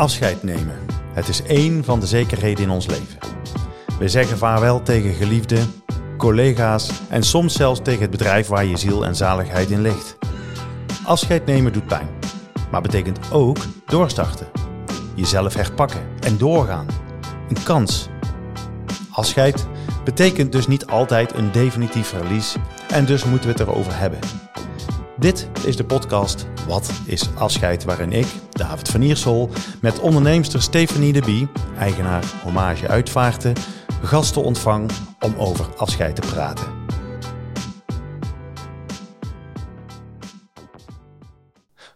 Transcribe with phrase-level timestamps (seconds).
[0.00, 0.78] Afscheid nemen.
[1.12, 3.18] Het is één van de zekerheden in ons leven.
[3.98, 5.72] We zeggen vaarwel tegen geliefden,
[6.16, 10.18] collega's en soms zelfs tegen het bedrijf waar je ziel en zaligheid in ligt.
[11.04, 12.08] Afscheid nemen doet pijn,
[12.70, 14.46] maar betekent ook doorstarten.
[15.14, 16.86] Jezelf herpakken en doorgaan.
[17.48, 18.08] Een kans.
[19.10, 19.66] Afscheid
[20.04, 22.56] betekent dus niet altijd een definitief verlies
[22.88, 24.18] en dus moeten we het erover hebben.
[25.16, 27.84] Dit is de podcast Wat is afscheid?
[27.84, 28.26] Waarin ik,
[28.60, 29.50] David van Iersel,
[29.80, 33.54] met onderneemster Stefanie de Bie, eigenaar Hommage Uitvaarten,
[34.02, 36.66] gasten ontvang om over afscheid te praten.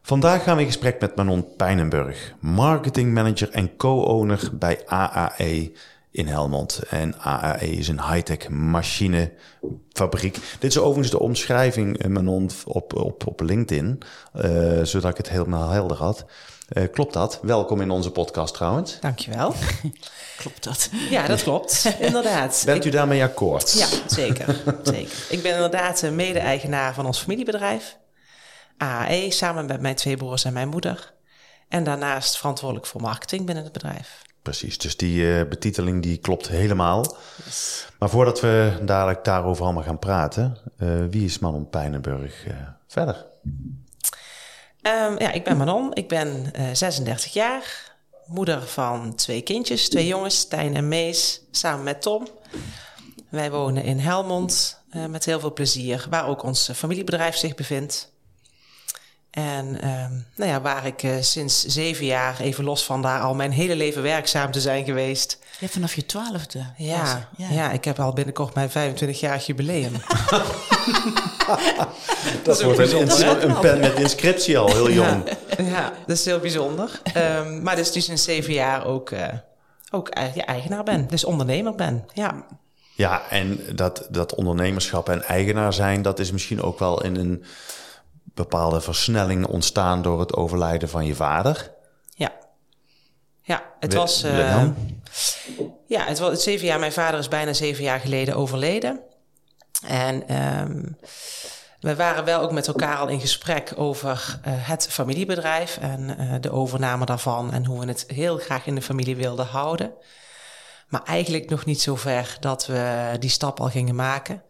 [0.02, 5.72] Vandaag gaan we in gesprek met Manon Pijnenburg, marketingmanager en co-owner bij AAE
[6.10, 6.82] in Helmond.
[6.88, 10.38] En AAE is een high-tech machinefabriek.
[10.58, 13.98] Dit is overigens de omschrijving, eh, Manon, op, op, op LinkedIn,
[14.34, 16.24] uh, zodat ik het helemaal helder had.
[16.68, 17.38] Uh, klopt dat?
[17.42, 19.00] Welkom in onze podcast trouwens.
[19.00, 19.54] Dankjewel.
[20.42, 20.90] klopt dat?
[21.10, 21.84] Ja, dat klopt.
[21.98, 22.62] inderdaad.
[22.66, 23.72] Bent u daarmee akkoord?
[23.72, 24.62] Ja, zeker.
[24.82, 25.26] zeker.
[25.28, 27.98] Ik ben inderdaad mede-eigenaar van ons familiebedrijf.
[28.76, 31.12] AAE, samen met mijn twee broers en mijn moeder.
[31.68, 34.22] En daarnaast verantwoordelijk voor marketing binnen het bedrijf.
[34.42, 37.16] Precies, dus die uh, betiteling die klopt helemaal.
[37.98, 42.54] Maar voordat we dadelijk daarover allemaal gaan praten, uh, wie is Manon Pijnenburg uh,
[42.86, 43.26] verder?
[44.86, 47.92] Um, ja, ik ben Manon, ik ben 36 jaar,
[48.26, 52.26] moeder van twee kindjes, twee jongens, Tijn en Mees, samen met Tom.
[53.28, 58.13] Wij wonen in Helmond met heel veel plezier, waar ook ons familiebedrijf zich bevindt.
[59.34, 63.34] En um, nou ja, waar ik uh, sinds zeven jaar, even los van daar, al
[63.34, 65.38] mijn hele leven werkzaam te zijn geweest.
[65.58, 66.64] Ja, vanaf je twaalfde.
[66.76, 67.70] Ja, ja, ja.
[67.70, 69.92] ik heb al binnenkort mijn 25-jarig jubileum.
[72.42, 75.28] dat, dat wordt een, een, pen met inscriptie al, heel jong.
[75.58, 77.00] Ja, ja dat is heel bijzonder.
[77.16, 79.26] Um, maar dus, dus in zeven jaar ook, uh,
[79.90, 82.04] ook ja, eigenaar ben, dus ondernemer ben.
[82.12, 82.46] Ja.
[82.96, 87.44] Ja, en dat, dat ondernemerschap en eigenaar zijn, dat is misschien ook wel in een
[88.34, 91.72] bepaalde versnelling ontstaan door het overlijden van je vader.
[92.14, 92.32] Ja,
[93.42, 94.24] ja het was.
[94.24, 94.66] Uh,
[95.86, 96.78] ja, het was zeven jaar.
[96.78, 99.00] Mijn vader is bijna zeven jaar geleden overleden.
[99.86, 100.98] En um,
[101.80, 106.34] we waren wel ook met elkaar al in gesprek over uh, het familiebedrijf en uh,
[106.40, 109.92] de overname daarvan en hoe we het heel graag in de familie wilden houden.
[110.88, 114.42] Maar eigenlijk nog niet zo ver dat we die stap al gingen maken.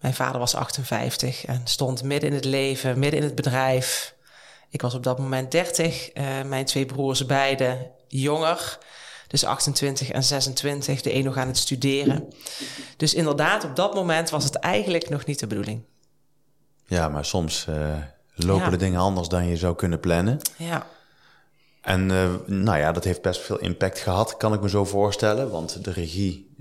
[0.00, 4.14] Mijn vader was 58 en stond midden in het leven, midden in het bedrijf.
[4.70, 8.78] Ik was op dat moment 30, uh, mijn twee broers beide jonger.
[9.26, 12.32] Dus 28 en 26, de een nog aan het studeren.
[12.96, 15.82] Dus inderdaad, op dat moment was het eigenlijk nog niet de bedoeling.
[16.86, 17.96] Ja, maar soms uh,
[18.34, 18.70] lopen ja.
[18.70, 20.38] de dingen anders dan je zou kunnen plannen.
[20.56, 20.86] Ja.
[21.82, 25.50] En uh, nou ja, dat heeft best veel impact gehad, kan ik me zo voorstellen.
[25.50, 26.56] Want de regie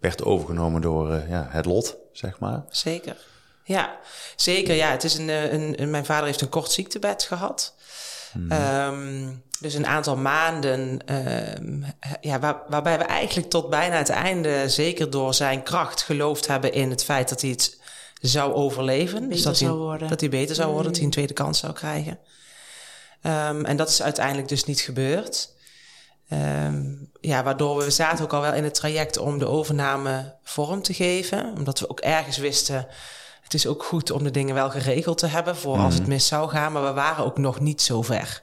[0.00, 2.64] werd overgenomen door uh, ja, het lot, zeg maar.
[2.68, 3.16] Zeker.
[3.64, 3.98] Ja,
[4.36, 4.74] zeker.
[4.74, 7.74] Ja, het is een, een, een mijn vader heeft een kort ziektebed gehad.
[8.32, 8.52] Hmm.
[8.52, 11.00] Um, dus een aantal maanden,
[11.60, 11.84] um,
[12.20, 16.72] ja, waar, waarbij we eigenlijk tot bijna het einde, zeker door zijn kracht, geloofd hebben
[16.72, 17.80] in het feit dat hij het
[18.20, 19.20] zou overleven.
[19.20, 20.08] Beter dus dat zou hij, worden.
[20.08, 22.18] dat hij beter zou worden, dat hij een tweede kans zou krijgen.
[23.22, 25.54] Um, en dat is uiteindelijk dus niet gebeurd.
[26.32, 30.82] Um, ja, waardoor we zaten ook al wel in het traject om de overname vorm
[30.82, 31.52] te geven.
[31.56, 32.86] Omdat we ook ergens wisten,
[33.42, 36.26] het is ook goed om de dingen wel geregeld te hebben voor als het mis
[36.26, 36.72] zou gaan.
[36.72, 38.42] Maar we waren ook nog niet zo ver.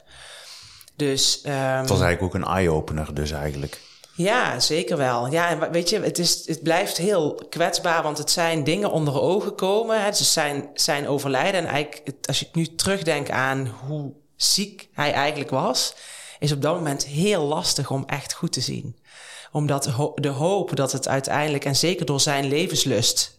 [0.96, 3.80] Dus, um, het was eigenlijk ook een eye-opener dus eigenlijk.
[4.16, 5.30] Ja, zeker wel.
[5.30, 9.20] Ja, en weet je, het, is, het blijft heel kwetsbaar, want het zijn dingen onder
[9.20, 10.02] ogen komen.
[10.02, 10.08] Hè.
[10.08, 11.60] Dus zijn, zijn overlijden.
[11.60, 15.94] En eigenlijk, als je nu terugdenkt aan hoe ziek hij eigenlijk was
[16.44, 18.96] is op dat moment heel lastig om echt goed te zien.
[19.52, 23.38] Omdat de hoop dat het uiteindelijk, en zeker door zijn levenslust,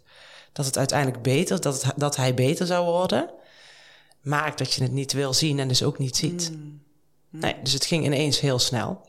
[0.52, 3.30] dat het uiteindelijk beter, dat, het, dat hij beter zou worden,
[4.22, 6.52] maakt dat je het niet wil zien en dus ook niet ziet.
[6.52, 6.84] Mm.
[7.30, 9.02] Nee, dus het ging ineens heel snel.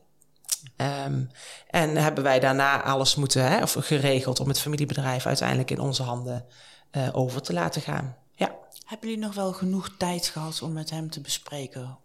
[0.77, 1.31] Um,
[1.71, 6.03] en hebben wij daarna alles moeten, hè, of geregeld om het familiebedrijf uiteindelijk in onze
[6.03, 6.47] handen
[6.93, 8.17] uh, over te laten gaan.
[8.35, 8.55] Ja.
[8.87, 11.99] Hebben jullie nog wel genoeg tijd gehad om met hem te bespreken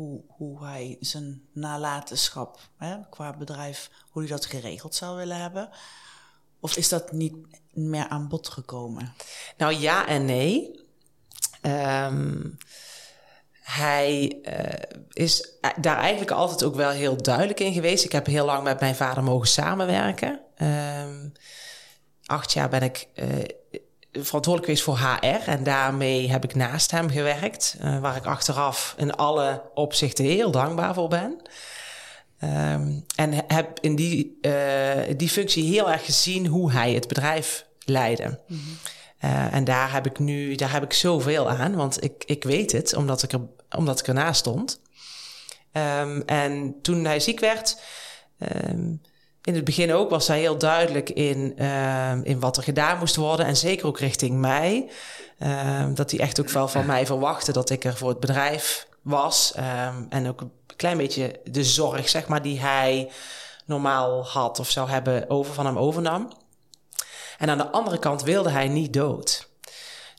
[0.00, 5.68] hoe, hoe hij zijn nalatenschap hè, qua bedrijf, hoe hij dat geregeld zou willen hebben?
[6.60, 7.34] Of is dat niet
[7.72, 9.14] meer aan bod gekomen?
[9.56, 10.78] Nou ja en nee.
[11.62, 12.56] Um,
[13.52, 18.04] hij uh, is daar eigenlijk altijd ook wel heel duidelijk in geweest.
[18.04, 20.40] Ik heb heel lang met mijn vader mogen samenwerken.
[20.62, 21.32] Um,
[22.24, 23.44] acht jaar ben ik uh,
[24.12, 25.50] verantwoordelijk geweest voor HR.
[25.50, 27.76] En daarmee heb ik naast hem gewerkt.
[27.80, 31.42] Uh, waar ik achteraf in alle opzichten heel dankbaar voor ben.
[32.44, 37.66] Um, en heb in die, uh, die functie heel erg gezien hoe hij het bedrijf
[37.84, 38.40] leidde.
[38.46, 38.78] Mm -hmm.
[39.30, 42.72] uh, en daar heb ik nu daar heb ik zoveel aan, want ik, ik weet
[42.72, 43.40] het, omdat ik, er,
[43.76, 44.80] omdat ik ernaast stond.
[45.72, 47.80] Um, en toen hij ziek werd,
[48.68, 49.00] um,
[49.42, 53.16] in het begin ook was hij heel duidelijk in, uh, in wat er gedaan moest
[53.16, 53.46] worden.
[53.46, 54.90] En zeker ook richting mij.
[55.38, 58.86] Uh, dat hij echt ook wel van mij verwachtte dat ik er voor het bedrijf
[59.02, 59.54] was.
[59.56, 63.10] Um, en ook een klein beetje de zorg, zeg maar, die hij
[63.64, 66.32] normaal had of zou hebben over van hem overnam.
[67.38, 69.48] En aan de andere kant wilde hij niet dood.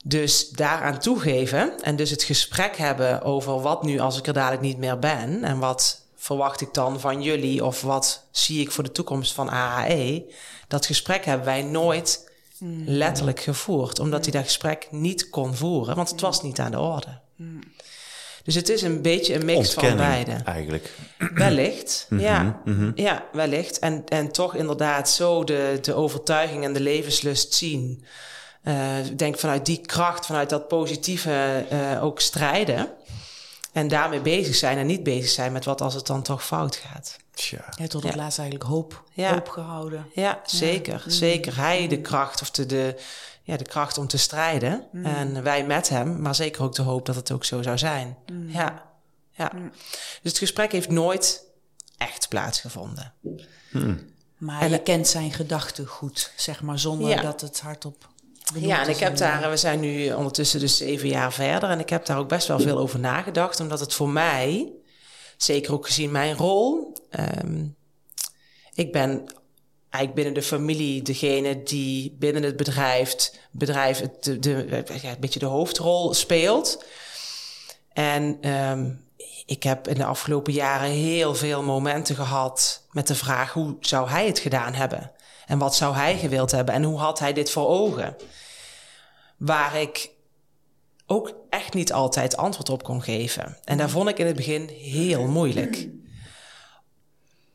[0.04, 4.62] Dus daaraan toegeven en dus het gesprek hebben over wat nu als ik er dadelijk
[4.62, 8.84] niet meer ben en wat verwacht ik dan van jullie of wat zie ik voor
[8.84, 10.24] de toekomst van AHE?
[10.68, 12.82] Dat gesprek hebben wij nooit mm.
[12.86, 16.78] letterlijk gevoerd, omdat hij dat gesprek niet kon voeren, want het was niet aan de
[16.78, 17.18] orde.
[17.36, 17.60] Mm.
[18.42, 20.32] Dus het is een beetje een mix van beide.
[20.44, 20.90] Eigenlijk.
[21.34, 22.60] Wellicht, mm -hmm, ja.
[22.64, 22.92] Mm -hmm.
[22.94, 23.78] Ja, wellicht.
[23.78, 28.04] En, en toch inderdaad zo de, de overtuiging en de levenslust zien.
[28.64, 32.88] Uh, ik denk vanuit die kracht, vanuit dat positieve uh, ook strijden.
[33.72, 36.76] En daarmee bezig zijn en niet bezig zijn met wat als het dan toch fout
[36.76, 37.16] gaat.
[37.34, 37.64] Tja.
[37.76, 38.18] Ja, tot het ja.
[38.18, 39.32] laatst eigenlijk hoop, ja.
[39.32, 40.06] hoop gehouden.
[40.14, 41.02] Ja, zeker.
[41.04, 41.10] Ja.
[41.10, 41.56] Zeker.
[41.56, 43.00] Hij de kracht of de, de,
[43.42, 44.86] ja, de kracht om te strijden.
[44.92, 45.04] Mm.
[45.04, 48.16] En wij met hem, maar zeker ook de hoop dat het ook zo zou zijn.
[48.32, 48.50] Mm.
[48.50, 48.90] Ja.
[49.30, 49.52] ja.
[49.54, 49.70] Mm.
[50.22, 51.44] Dus het gesprek heeft nooit
[51.96, 53.12] echt plaatsgevonden.
[54.38, 58.11] Maar en, je kent zijn gedachten goed, zeg maar, zonder dat het hardop
[58.54, 61.70] ja, en ik heb daar, we zijn nu ondertussen dus zeven jaar verder.
[61.70, 63.60] En ik heb daar ook best wel veel over nagedacht.
[63.60, 64.72] Omdat het voor mij,
[65.36, 66.92] zeker ook gezien mijn rol.
[67.44, 67.76] Um,
[68.74, 69.08] ik ben
[69.90, 75.16] eigenlijk binnen de familie degene die binnen het bedrijf, bedrijf het, de, de, ja, een
[75.20, 76.84] beetje de hoofdrol speelt.
[77.92, 79.04] En um,
[79.46, 84.08] ik heb in de afgelopen jaren heel veel momenten gehad met de vraag hoe zou
[84.08, 85.12] hij het gedaan hebben?
[85.46, 86.74] En wat zou hij gewild hebben?
[86.74, 88.16] En hoe had hij dit voor ogen?
[89.44, 90.10] Waar ik
[91.06, 93.58] ook echt niet altijd antwoord op kon geven.
[93.64, 95.88] En daar vond ik in het begin heel moeilijk.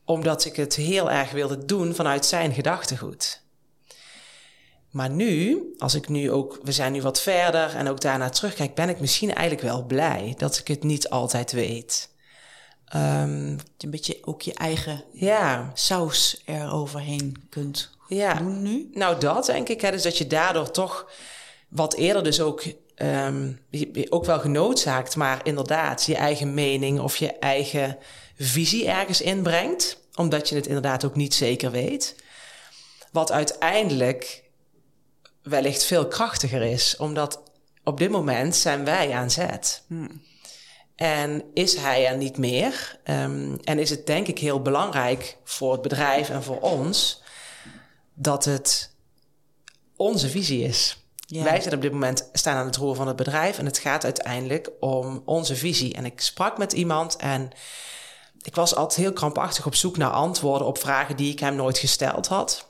[0.06, 3.42] Omdat ik het heel erg wilde doen vanuit zijn gedachtegoed.
[4.92, 8.76] Maar nu, als ik nu ook, we zijn nu wat verder en ook daarna terugkijk,
[8.76, 12.10] ben ik misschien eigenlijk wel blij dat ik het niet altijd weet.
[12.96, 15.72] Um, een beetje ook je eigen ja.
[15.74, 18.34] saus eroverheen kunt ja.
[18.34, 18.90] doen nu.
[18.94, 19.82] Nou, dat denk ik.
[19.82, 21.12] Hè, dus dat je daardoor toch
[21.68, 22.64] wat eerder dus ook,
[22.96, 23.60] um,
[24.10, 27.98] ook wel genoodzaakt, maar inderdaad je eigen mening of je eigen
[28.36, 32.16] visie ergens inbrengt, omdat je het inderdaad ook niet zeker weet.
[33.12, 34.44] Wat uiteindelijk
[35.42, 37.42] wellicht veel krachtiger is, omdat
[37.84, 39.84] op dit moment zijn wij aan zet.
[39.88, 40.22] Hmm.
[40.96, 43.00] En is hij er niet meer?
[43.04, 47.22] Um, en is het denk ik heel belangrijk voor het bedrijf en voor ons
[48.14, 48.96] dat het
[49.96, 51.07] onze visie is.
[51.30, 51.44] Ja.
[51.44, 54.04] Wij zijn op dit moment staan aan het roer van het bedrijf en het gaat
[54.04, 55.94] uiteindelijk om onze visie.
[55.94, 57.50] En ik sprak met iemand en
[58.42, 61.78] ik was altijd heel krampachtig op zoek naar antwoorden op vragen die ik hem nooit
[61.78, 62.68] gesteld had.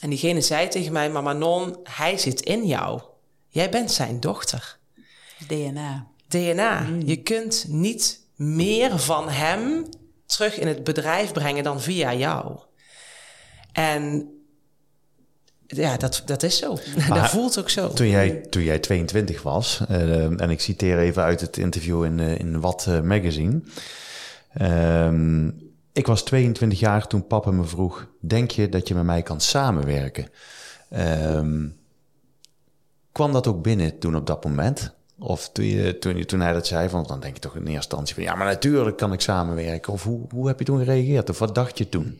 [0.00, 3.00] En diegene zei tegen mij: Mama Non, hij zit in jou.
[3.48, 4.78] Jij bent zijn dochter.
[5.46, 6.06] DNA.
[6.28, 6.80] DNA.
[6.80, 7.02] Mm.
[7.06, 9.88] Je kunt niet meer van hem
[10.26, 12.58] terug in het bedrijf brengen dan via jou.
[13.72, 14.30] En
[15.66, 16.78] ja, dat, dat is zo.
[17.08, 17.88] dat voelt ook zo.
[17.88, 22.18] Toen jij, toen jij 22 was, uh, en ik citeer even uit het interview in,
[22.18, 23.60] uh, in Wat uh, Magazine.
[24.52, 25.50] Ehm,
[25.92, 29.40] ik was 22 jaar toen papa me vroeg: Denk je dat je met mij kan
[29.40, 30.28] samenwerken?
[30.90, 31.76] Um,
[33.12, 34.94] kwam dat ook binnen toen op dat moment?
[35.18, 37.74] Of toen, je, toen, toen hij dat zei, van, dan denk je toch in eerste
[37.74, 39.92] instantie van ja, maar natuurlijk kan ik samenwerken.
[39.92, 41.30] Of hoe, hoe heb je toen gereageerd?
[41.30, 42.18] Of wat dacht je toen?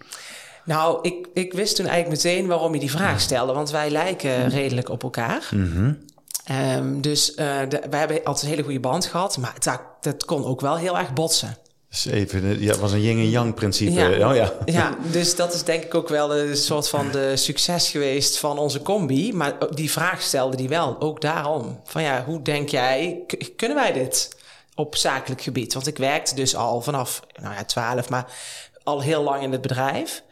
[0.67, 3.53] Nou, ik, ik wist toen eigenlijk meteen waarom je die vraag stelde.
[3.53, 4.49] Want wij lijken mhm.
[4.49, 5.49] redelijk op elkaar.
[5.51, 6.05] Mm
[6.51, 7.37] um, dus uh,
[7.69, 9.39] de, wij hebben altijd een hele goede band gehad.
[9.39, 11.57] Maar dat, dat kon ook wel heel erg botsen.
[11.89, 14.01] Dus even, ja, het was een yin en yang principe.
[14.01, 14.29] Ja.
[14.31, 14.53] Oh, ja.
[14.65, 18.59] ja, dus dat is denk ik ook wel een soort van de succes geweest van
[18.59, 19.33] onze combi.
[19.33, 21.81] Maar die vraag stelde die wel, ook daarom.
[21.85, 23.25] Van ja, hoe denk jij,
[23.57, 24.37] kunnen wij dit
[24.75, 25.75] op zakelijk gebied?
[25.75, 28.33] Want ik werkte dus al vanaf, nou ja, twaalf, maar
[28.83, 30.23] al heel lang in het bedrijf.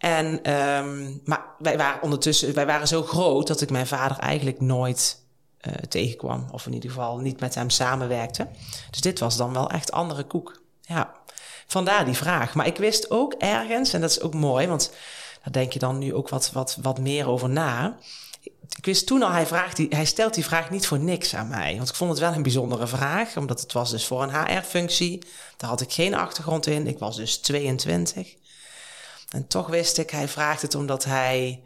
[0.00, 4.60] En, um, maar wij waren ondertussen, wij waren zo groot dat ik mijn vader eigenlijk
[4.60, 5.22] nooit
[5.66, 6.46] uh, tegenkwam.
[6.52, 8.46] Of in ieder geval niet met hem samenwerkte.
[8.90, 10.60] Dus dit was dan wel echt andere koek.
[10.80, 11.12] Ja,
[11.66, 12.54] vandaar die vraag.
[12.54, 14.92] Maar ik wist ook ergens, en dat is ook mooi, want
[15.42, 17.96] daar denk je dan nu ook wat, wat, wat meer over na.
[18.76, 21.76] ik wist toen al, hij, vraagt hij stelt die vraag niet voor niks aan mij.
[21.76, 25.22] Want ik vond het wel een bijzondere vraag, omdat het was dus voor een HR-functie.
[25.56, 26.86] Daar had ik geen achtergrond in.
[26.86, 28.38] Ik was dus 22.
[29.30, 31.62] En toch wist ik, hij vraagt het omdat hij,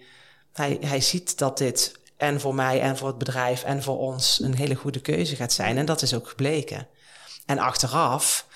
[0.52, 4.40] hij, hij ziet dat dit en voor mij en voor het bedrijf en voor ons
[4.42, 5.78] een hele goede keuze gaat zijn.
[5.78, 6.88] En dat is ook gebleken.
[7.46, 8.46] En achteraf,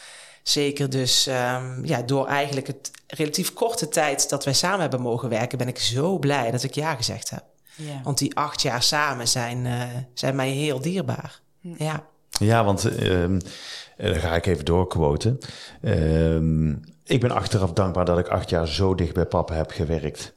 [0.43, 5.29] zeker dus um, ja, door eigenlijk het relatief korte tijd dat wij samen hebben mogen
[5.29, 7.45] werken, ben ik zo blij dat ik ja gezegd heb.
[7.75, 8.00] Ja.
[8.03, 9.83] Want die acht jaar samen zijn, uh,
[10.15, 11.41] zijn mij heel dierbaar.
[11.61, 13.38] Ja, ja want uh,
[13.97, 15.38] dan ga ik even doorquoten.
[15.83, 16.75] Uh,
[17.09, 20.33] ik ben achteraf dankbaar dat ik acht jaar zo dicht bij papa heb gewerkt.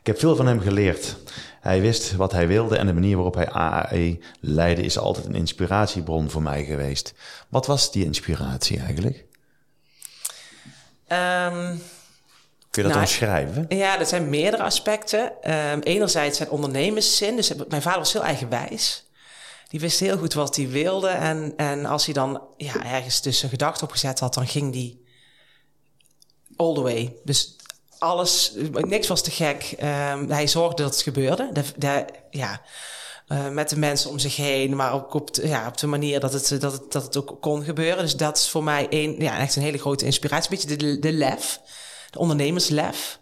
[0.00, 1.16] Ik heb veel van hem geleerd.
[1.60, 5.34] Hij wist wat hij wilde en de manier waarop hij AAE leidde is altijd een
[5.34, 7.14] inspiratiebron voor mij geweest.
[7.48, 9.24] Wat was die inspiratie eigenlijk?
[11.08, 11.80] Um,
[12.70, 13.66] Kun je dat nou, omschrijven?
[13.68, 15.32] Ja, dat zijn meerdere aspecten.
[15.72, 17.36] Um, enerzijds zijn ondernemerszin.
[17.36, 19.06] Dus mijn vader was heel eigenwijs.
[19.68, 21.08] Die wist heel goed wat hij wilde.
[21.08, 25.05] En, en als hij dan ja, ergens tussen gedachten opgezet had, dan ging die
[26.56, 27.16] all the way.
[27.24, 27.56] Dus
[27.98, 29.74] alles, niks was te gek.
[29.82, 31.50] Um, hij zorgde dat het gebeurde.
[31.52, 32.60] De, de, ja,
[33.28, 36.20] uh, met de mensen om zich heen, maar ook op de, ja, op de manier
[36.20, 38.02] dat het, dat, het, ook kon gebeuren.
[38.02, 40.50] Dus dat is voor mij een, ja, echt een hele grote inspiratie.
[40.50, 41.60] Een beetje de, de lef,
[42.10, 43.18] de ondernemerslef.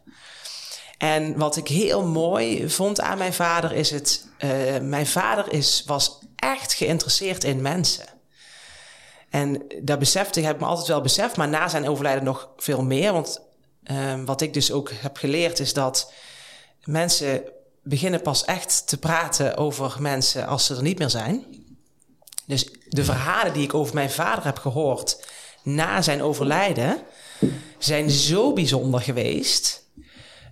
[0.99, 4.26] En wat ik heel mooi vond aan mijn vader is het...
[4.38, 4.50] Uh,
[4.81, 8.13] mijn vader is, was echt geïnteresseerd in mensen.
[9.35, 12.49] En dat besefte ik, heb ik me altijd wel beseft, maar na zijn overlijden nog
[12.57, 13.12] veel meer.
[13.12, 13.41] Want
[13.91, 16.12] um, wat ik dus ook heb geleerd is dat
[16.85, 17.43] mensen
[17.83, 21.45] beginnen pas echt te praten over mensen als ze er niet meer zijn.
[22.47, 25.26] Dus de verhalen die ik over mijn vader heb gehoord
[25.62, 27.03] na zijn overlijden
[27.79, 29.88] zijn zo bijzonder geweest.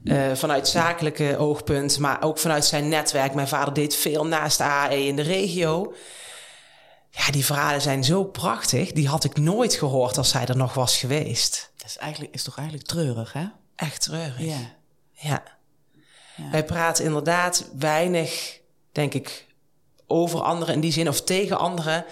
[0.04, 3.34] Uh, vanuit zakelijke oogpunt, maar ook vanuit zijn netwerk.
[3.34, 5.94] Mijn vader deed veel naast de AE in de regio.
[7.14, 8.92] Ja, die verhalen zijn zo prachtig.
[8.92, 11.70] Die had ik nooit gehoord als hij er nog was geweest.
[11.76, 13.46] Dat is, eigenlijk, is toch eigenlijk treurig, hè?
[13.76, 14.38] Echt treurig.
[14.38, 14.74] Ja.
[15.10, 15.42] ja.
[16.36, 16.50] ja.
[16.50, 18.60] Wij praten inderdaad weinig,
[18.92, 19.46] denk ik,
[20.06, 22.04] over anderen in die zin of tegen anderen.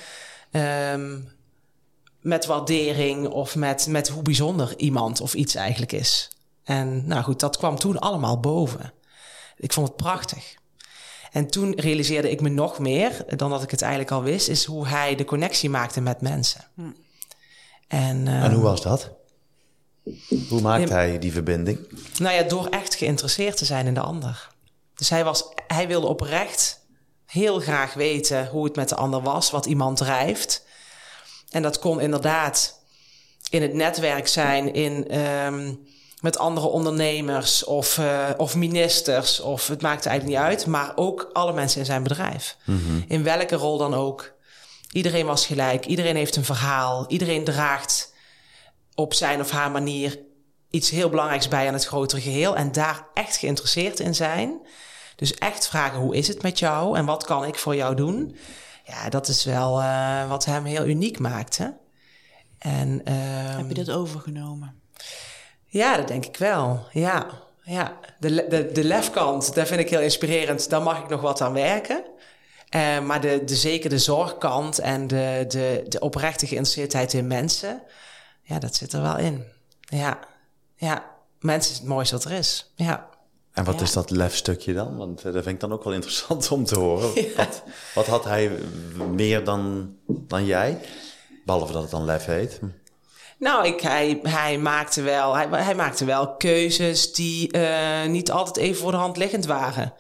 [0.53, 1.39] Um,
[2.21, 6.31] met waardering of met, met hoe bijzonder iemand of iets eigenlijk is.
[6.65, 8.93] En nou goed, dat kwam toen allemaal boven.
[9.57, 10.55] Ik vond het prachtig.
[11.31, 14.65] En toen realiseerde ik me nog meer dan dat ik het eigenlijk al wist, is
[14.65, 16.65] hoe hij de connectie maakte met mensen.
[16.75, 16.83] Hm.
[17.89, 19.11] En, en hoe ehm, was dat?
[20.49, 21.79] Hoe maakte hij die verbinding?
[22.19, 24.49] Nou ja, door echt geïnteresseerd te zijn in de ander.
[24.95, 26.81] Dus hij, was, hij wilde oprecht
[27.27, 30.65] heel graag weten hoe het met de ander was, wat iemand drijft.
[31.51, 32.83] En dat kon inderdaad
[33.51, 35.87] in het netwerk zijn, in, um,
[36.21, 41.31] met andere ondernemers of, uh, of ministers, of het maakte eigenlijk niet uit, maar ook
[41.33, 42.57] alle mensen in zijn bedrijf.
[42.65, 43.05] Mm -hmm.
[43.09, 44.33] In welke rol dan ook.
[44.93, 48.15] Iedereen was gelijk, iedereen heeft een verhaal, iedereen draagt
[48.95, 50.19] op zijn of haar manier
[50.71, 54.61] iets heel belangrijks bij aan het grotere geheel en daar echt geïnteresseerd in zijn.
[55.17, 58.37] Dus echt vragen hoe is het met jou en wat kan ik voor jou doen?
[58.85, 61.59] Ja, dat is wel uh, wat hem heel uniek maakt.
[61.59, 61.69] Hè?
[62.59, 64.81] En, um, Heb je dat overgenomen?
[65.71, 66.87] Ja, dat denk ik wel.
[66.93, 67.27] Ja,
[67.63, 67.99] ja.
[68.19, 70.71] De, de, de lefkant, daar vind ik heel inspirerend.
[70.71, 72.05] Daar mag ik nog wat aan werken.
[72.75, 77.83] Uh, maar de, de, zeker de zorgkant en de, de, de oprechte geïnteresseerdheid in mensen,
[78.43, 79.45] ja, dat zit er wel in.
[79.81, 80.19] Ja,
[80.77, 81.19] ja.
[81.41, 82.73] Mensen is het mooiste wat er is.
[82.75, 83.09] Ja.
[83.53, 84.97] En wat is dat lefstukje dan?
[84.97, 87.11] Want eh, dat vind ik dan ook wel interessant om te horen.
[87.37, 87.63] Wat,
[87.95, 88.51] wat, had hij
[89.11, 90.79] meer dan, dan jij?
[91.45, 92.61] Behalve dat het dan lef heet.
[93.41, 98.57] Nou, ik, hij, hij, maakte wel, hij, hij maakte wel keuzes die uh, niet altijd
[98.57, 99.93] even voor de hand liggend waren.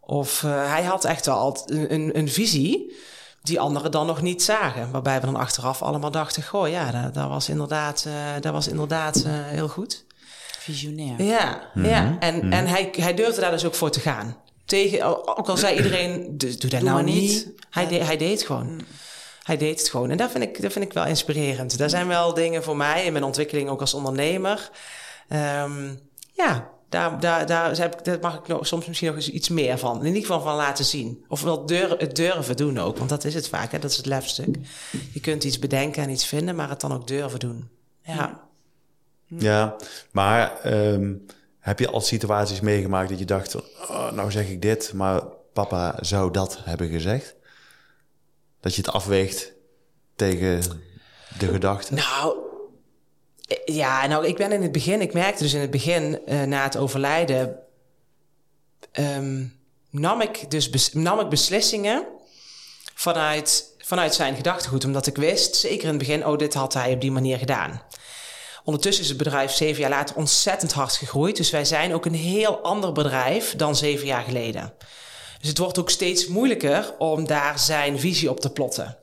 [0.00, 2.96] Of uh, hij had echt wel altijd een, een, een, visie
[3.42, 4.90] die anderen dan nog niet zagen.
[4.90, 8.68] Waarbij we dan achteraf allemaal dachten: goh, ja, dat, dat was inderdaad, uh, dat was
[8.68, 10.04] inderdaad heel goed.
[10.58, 11.22] Visionair.
[11.22, 11.90] Ja, mm -hmm.
[11.92, 12.16] ja.
[12.20, 12.52] En, mm -hmm.
[12.52, 14.36] en hij, hij durfde daar dus ook voor te gaan.
[14.64, 17.14] Tegen, ook al zei iedereen, doe dat doe nou niet.
[17.14, 17.48] niet.
[17.70, 18.72] Hij, de, hij deed gewoon.
[18.72, 18.80] Mm.
[19.42, 20.10] Hij deed het gewoon.
[20.10, 21.78] En dat vind, ik, dat vind ik wel inspirerend.
[21.78, 24.70] Daar zijn wel dingen voor mij in mijn ontwikkeling ook als ondernemer.
[25.28, 26.00] Um,
[26.32, 29.48] ja, daar, daar, daar, heb ik, daar mag ik nog, soms misschien nog eens iets
[29.48, 29.98] meer van.
[29.98, 31.24] In ieder geval van laten zien.
[31.28, 32.96] Of wel durf, het durven doen ook.
[32.98, 33.72] Want dat is het vaak.
[33.72, 33.78] Hè?
[33.78, 34.56] Dat is het lefstuk.
[35.12, 37.68] Je kunt iets bedenken en iets vinden, maar het dan ook durven doen.
[38.02, 38.40] Ja.
[39.26, 39.76] Ja,
[40.10, 41.26] maar um,
[41.58, 45.22] heb je al situaties meegemaakt dat je dacht, oh, nou zeg ik dit, maar
[45.52, 47.34] papa zou dat hebben gezegd?
[48.62, 49.52] Dat je het afweegt
[50.16, 50.82] tegen
[51.38, 51.94] de gedachte?
[51.94, 52.36] Nou,
[53.64, 56.62] ja, nou, ik ben in het begin, ik merkte dus in het begin uh, na
[56.62, 57.58] het overlijden,
[58.92, 62.06] um, nam ik dus nam ik beslissingen
[62.94, 64.84] vanuit, vanuit zijn gedachtegoed.
[64.84, 67.82] Omdat ik wist, zeker in het begin, oh, dit had hij op die manier gedaan.
[68.64, 71.36] Ondertussen is het bedrijf zeven jaar later ontzettend hard gegroeid.
[71.36, 74.74] Dus wij zijn ook een heel ander bedrijf dan zeven jaar geleden.
[75.42, 78.98] Dus het wordt ook steeds moeilijker om daar zijn visie op te plotten.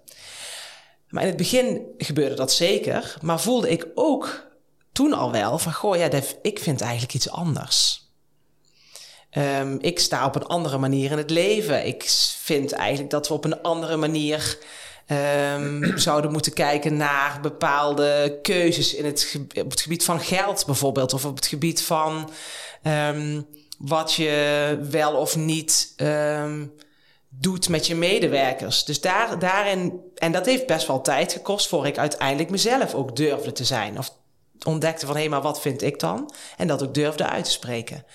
[1.10, 3.18] Maar in het begin gebeurde dat zeker.
[3.22, 4.48] Maar voelde ik ook
[4.92, 6.10] toen al wel van, goh, ja,
[6.42, 8.08] ik vind eigenlijk iets anders.
[9.38, 11.86] Um, ik sta op een andere manier in het leven.
[11.86, 12.04] Ik
[12.38, 14.58] vind eigenlijk dat we op een andere manier
[15.56, 21.14] um, zouden moeten kijken naar bepaalde keuzes in het, op het gebied van geld bijvoorbeeld,
[21.14, 22.30] of op het gebied van
[22.84, 23.48] um,
[23.80, 25.96] wat je wel of niet
[27.30, 28.84] doet met je medewerkers.
[28.84, 33.16] Dus daar, daarin, en dat heeft best wel tijd gekost voor ik uiteindelijk mezelf ook
[33.16, 33.98] durfde te zijn.
[33.98, 34.14] Of
[34.66, 36.34] ontdekte van hé, hey, maar wat vind ik dan?
[36.58, 38.06] En dat ook durfde uit te spreken.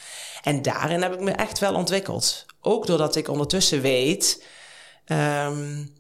[0.43, 2.47] En daarin heb ik me echt wel ontwikkeld.
[2.61, 4.45] Ook doordat ik ondertussen weet,
[5.07, 5.95] um,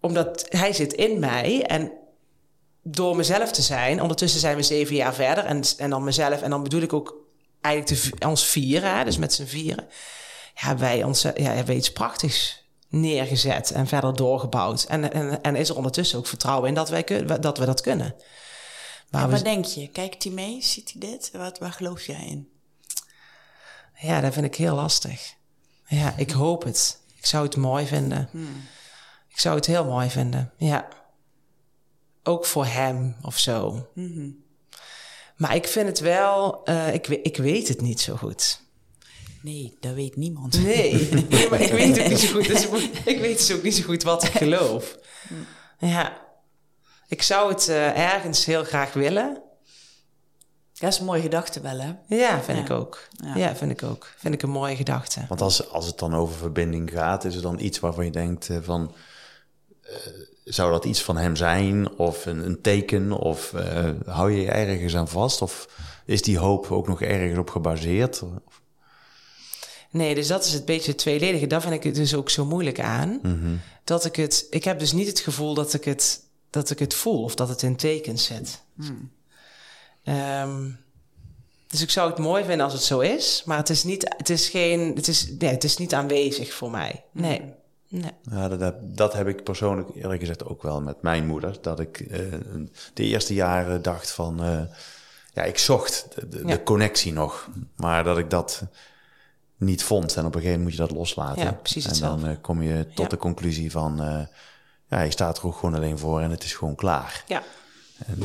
[0.00, 1.92] omdat hij zit in mij en
[2.82, 6.50] door mezelf te zijn, ondertussen zijn we zeven jaar verder en, en dan mezelf, en
[6.50, 7.25] dan bedoel ik ook
[7.66, 9.88] eigenlijk de, ons vieren, dus met z'n vieren,
[10.54, 14.84] hebben wij, ons, ja, hebben wij iets prachtigs neergezet en verder doorgebouwd.
[14.84, 17.04] En, en, en is er ondertussen ook vertrouwen in dat, wij,
[17.40, 18.14] dat we dat kunnen.
[19.10, 19.88] Maar wat denk je?
[19.88, 20.62] Kijkt hij mee?
[20.62, 21.30] Ziet hij dit?
[21.32, 22.48] Wat, waar geloof jij in?
[23.94, 25.34] Ja, dat vind ik heel lastig.
[25.86, 27.00] Ja, ik hoop het.
[27.16, 28.28] Ik zou het mooi vinden.
[28.30, 28.64] Hmm.
[29.28, 30.88] Ik zou het heel mooi vinden, ja.
[32.22, 33.88] Ook voor hem of zo.
[33.94, 34.44] Hmm.
[35.36, 38.60] Maar ik vind het wel, uh, ik, ik weet het niet zo goed.
[39.42, 40.62] Nee, dat weet niemand.
[40.62, 41.08] Nee,
[41.50, 42.46] maar ik weet het niet zo goed.
[42.46, 42.66] Dus
[43.04, 44.98] ik weet dus ook niet zo goed wat ik geloof.
[45.28, 45.46] Hmm.
[45.78, 46.26] Ja,
[47.08, 49.42] ik zou het uh, ergens heel graag willen.
[50.78, 51.92] Dat is een mooie gedachte wel, hè?
[52.06, 53.08] Ja, vind ik ook.
[53.34, 53.56] Ja.
[53.56, 54.12] vind ik ook.
[54.16, 55.24] Vind ik een mooie gedachte.
[55.28, 58.48] Want als, als het dan over verbinding gaat, is er dan iets waarvan je denkt
[58.48, 58.94] uh, van...
[59.82, 59.90] Uh,
[60.46, 63.12] zou dat iets van hem zijn of een, een teken?
[63.12, 65.42] Of uh, hou je je ergens aan vast?
[65.42, 65.68] Of
[66.04, 68.22] is die hoop ook nog ergens op gebaseerd?
[69.90, 71.46] Nee, dus dat is het beetje het tweeledige.
[71.46, 73.18] Daar vind ik het dus ook zo moeilijk aan.
[73.22, 73.60] Mm -hmm.
[73.84, 74.46] Dat ik het...
[74.50, 77.48] Ik heb dus niet het gevoel dat ik het, dat ik het voel of dat
[77.48, 78.62] het in tekens zit.
[78.74, 79.10] Mm.
[80.04, 80.78] Um,
[81.66, 84.30] dus ik zou het mooi vinden als het zo is, maar het is niet, het
[84.30, 87.04] is geen, het is, nee, het is niet aanwezig voor mij.
[87.12, 87.54] Nee.
[88.00, 88.12] Nee.
[88.22, 91.56] Ja, dat, dat heb ik persoonlijk eerlijk gezegd ook wel met mijn moeder.
[91.60, 92.18] Dat ik uh,
[92.94, 94.60] de eerste jaren dacht van, uh,
[95.32, 98.62] ja, ik zocht de, de, connectie nog, maar dat ik dat
[99.56, 100.16] niet vond.
[100.16, 101.42] En op een gegeven moment moet je dat loslaten.
[101.42, 103.96] Ja, precies en dan uh, kom je tot de conclusie van,
[104.88, 107.24] ja, je staat er ook gewoon alleen voor en het is gewoon klaar.
[107.26, 107.42] Ja.
[108.06, 108.18] En,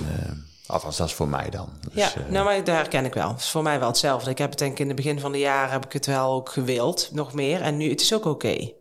[0.72, 1.70] Althans, dat is voor mij dan.
[1.94, 3.30] Dus, ja, uh, nou, maar daar herken ik wel.
[3.30, 4.30] Het is voor mij wel hetzelfde.
[4.30, 6.32] Ik heb het denk ik in het begin van de jaren heb ik het wel
[6.32, 7.62] ook gewild, nog meer.
[7.62, 8.72] En nu, het is ook oké.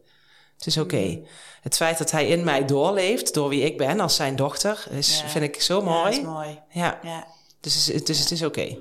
[0.61, 0.97] Het is oké.
[0.97, 1.27] Mm.
[1.61, 5.25] Het feit dat hij in mij doorleeft, door wie ik ben als zijn dochter, is,
[5.27, 6.13] vind ik zo mooi.
[6.13, 6.61] Ja, is mooi.
[6.71, 6.99] Ja.
[7.03, 7.27] ja.
[7.61, 8.77] Dus, dus het is oké.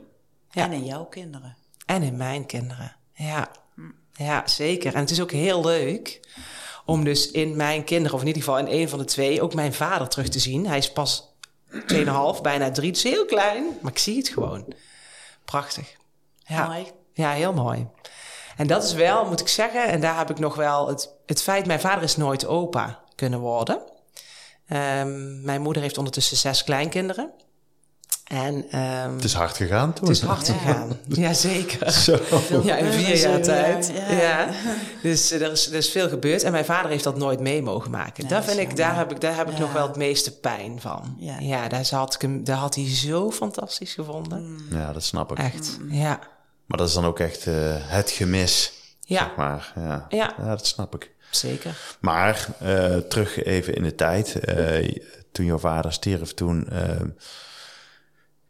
[0.51, 0.63] Ja.
[0.63, 1.57] En in jouw kinderen.
[1.85, 2.95] En in mijn kinderen.
[3.13, 3.51] Ja.
[3.75, 3.95] Mm.
[4.13, 4.93] Ja, zeker.
[4.93, 6.19] En het is ook heel leuk
[6.85, 9.53] om dus in mijn kinderen, of in ieder geval in een van de twee, ook
[9.53, 10.67] mijn vader terug te zien.
[10.67, 11.33] Hij is pas
[11.71, 12.87] 2,5, bijna 3.
[12.87, 14.73] Het is heel klein, maar ik zie het gewoon.
[15.45, 15.95] Prachtig.
[16.37, 16.67] Ja.
[16.67, 16.91] Mooi.
[17.13, 17.87] Ja, heel mooi.
[18.57, 21.41] En dat is wel, moet ik zeggen, en daar heb ik nog wel het, het
[21.41, 23.81] feit, mijn vader is nooit opa kunnen worden.
[24.67, 27.31] Um, mijn moeder heeft ondertussen zes kleinkinderen.
[28.23, 30.07] En, um, het is hard gegaan toen.
[30.07, 31.91] Het is hard gegaan, ja zeker.
[32.05, 32.19] Zo.
[32.63, 33.91] Ja, in vier jaar tijd.
[34.09, 34.49] Ja.
[35.01, 37.61] Dus uh, er, is, er is veel gebeurd en mijn vader heeft dat nooit mee
[37.61, 38.27] mogen maken.
[38.27, 41.15] daar, vind ik, daar heb ik, daar heb ik nog wel het meeste pijn van.
[41.19, 44.51] Ja, daar, had ik hem, daar had hij zo fantastisch gevonden.
[44.51, 44.77] Mm.
[44.77, 45.37] Ja, dat snap ik.
[45.37, 45.93] Echt, mm.
[45.93, 46.19] ja.
[46.65, 48.73] Maar dat is dan ook echt uh, het gemis.
[48.99, 49.23] Ja.
[49.23, 49.73] Zeg maar.
[49.75, 50.05] ja.
[50.09, 50.33] Ja.
[50.37, 51.11] ja, dat snap ik.
[51.31, 51.95] Zeker.
[51.99, 54.39] Maar uh, terug even in de tijd.
[55.31, 56.67] toen jouw vader stierf, toen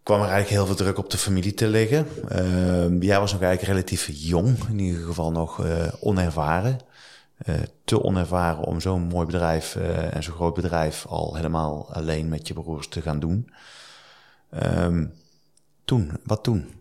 [0.04, 2.08] kwam er eigenlijk heel veel druk op de familie te liggen.
[2.32, 5.62] Uh, jij was nog eigenlijk relatief jong, in ieder geval nog
[6.00, 6.80] onervaren.
[7.84, 9.76] Te onervaren om zo'n mooi bedrijf
[10.12, 13.50] en zo'n groot bedrijf al helemaal alleen met je broers te gaan doen.
[14.64, 15.14] Um,
[15.86, 16.79] toen, wat toen?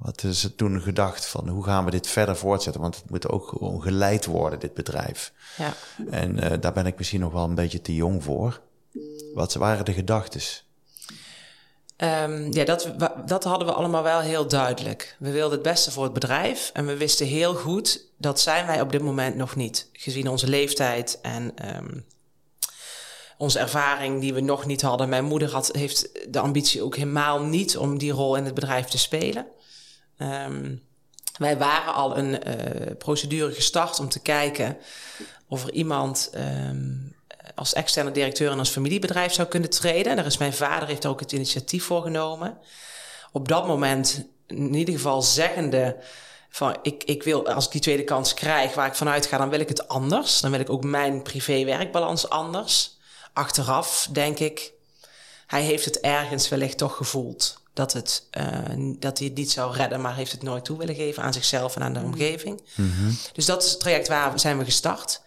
[0.00, 2.80] Wat is er toen gedacht van hoe gaan we dit verder voortzetten?
[2.80, 5.32] Want het moet ook geleid worden, dit bedrijf.
[5.56, 5.72] Ja.
[6.10, 8.60] En daar ben ik misschien nog wel een beetje te jong voor.
[9.34, 10.40] Wat waren de gedachten?
[11.96, 12.90] Um, ja, dat,
[13.26, 15.16] dat hadden we allemaal wel heel duidelijk.
[15.18, 18.80] We wilden het beste voor het bedrijf en we wisten heel goed dat zijn wij
[18.80, 19.88] op dit moment nog niet.
[19.92, 22.04] Gezien onze leeftijd en um,
[23.38, 25.08] onze ervaring die we nog niet hadden.
[25.08, 28.86] Mijn moeder had, heeft de ambitie ook helemaal niet om die rol in het bedrijf
[28.86, 29.46] te spelen.
[30.22, 30.88] Um,
[31.38, 34.76] Wij waren al een uh, procedure gestart om te kijken
[35.48, 37.16] of er iemand um,
[37.54, 40.16] als externe directeur in ons familiebedrijf zou kunnen treden.
[40.16, 42.58] Daar is mijn vader heeft ook het initiatief voor genomen.
[43.32, 45.96] Op dat moment in ieder geval zeggende
[46.50, 49.50] van ik, ik wil, als ik die tweede kans krijg waar ik vanuit ga, dan
[49.50, 50.40] wil ik het anders.
[50.40, 52.98] Dan wil ik ook mijn privé-werkbalans anders.
[53.32, 54.72] Achteraf denk ik,
[55.46, 57.59] hij heeft het ergens wellicht toch gevoeld.
[57.72, 60.94] Dat, het, uh, dat hij het niet zou redden, maar heeft het nooit toe willen
[60.94, 62.04] geven aan zichzelf en aan de mm.
[62.04, 62.62] omgeving.
[62.74, 63.16] Mm -hmm.
[63.32, 65.22] Dus dat is het traject waar zijn we gestart.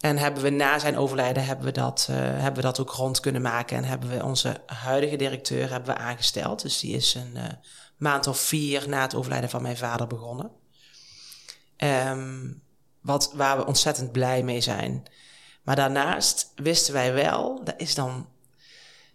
[0.00, 3.20] En hebben we na zijn overlijden hebben we dat, uh, hebben we dat ook rond
[3.20, 3.76] kunnen maken.
[3.76, 6.62] En hebben we onze huidige directeur hebben we aangesteld.
[6.62, 7.44] Dus die is een uh,
[7.96, 10.50] maand of vier na het overlijden van mijn vader begonnen.
[11.76, 12.62] Um,
[13.00, 15.02] wat, waar we ontzettend blij mee zijn.
[15.62, 18.28] Maar daarnaast wisten wij wel, dat is dan,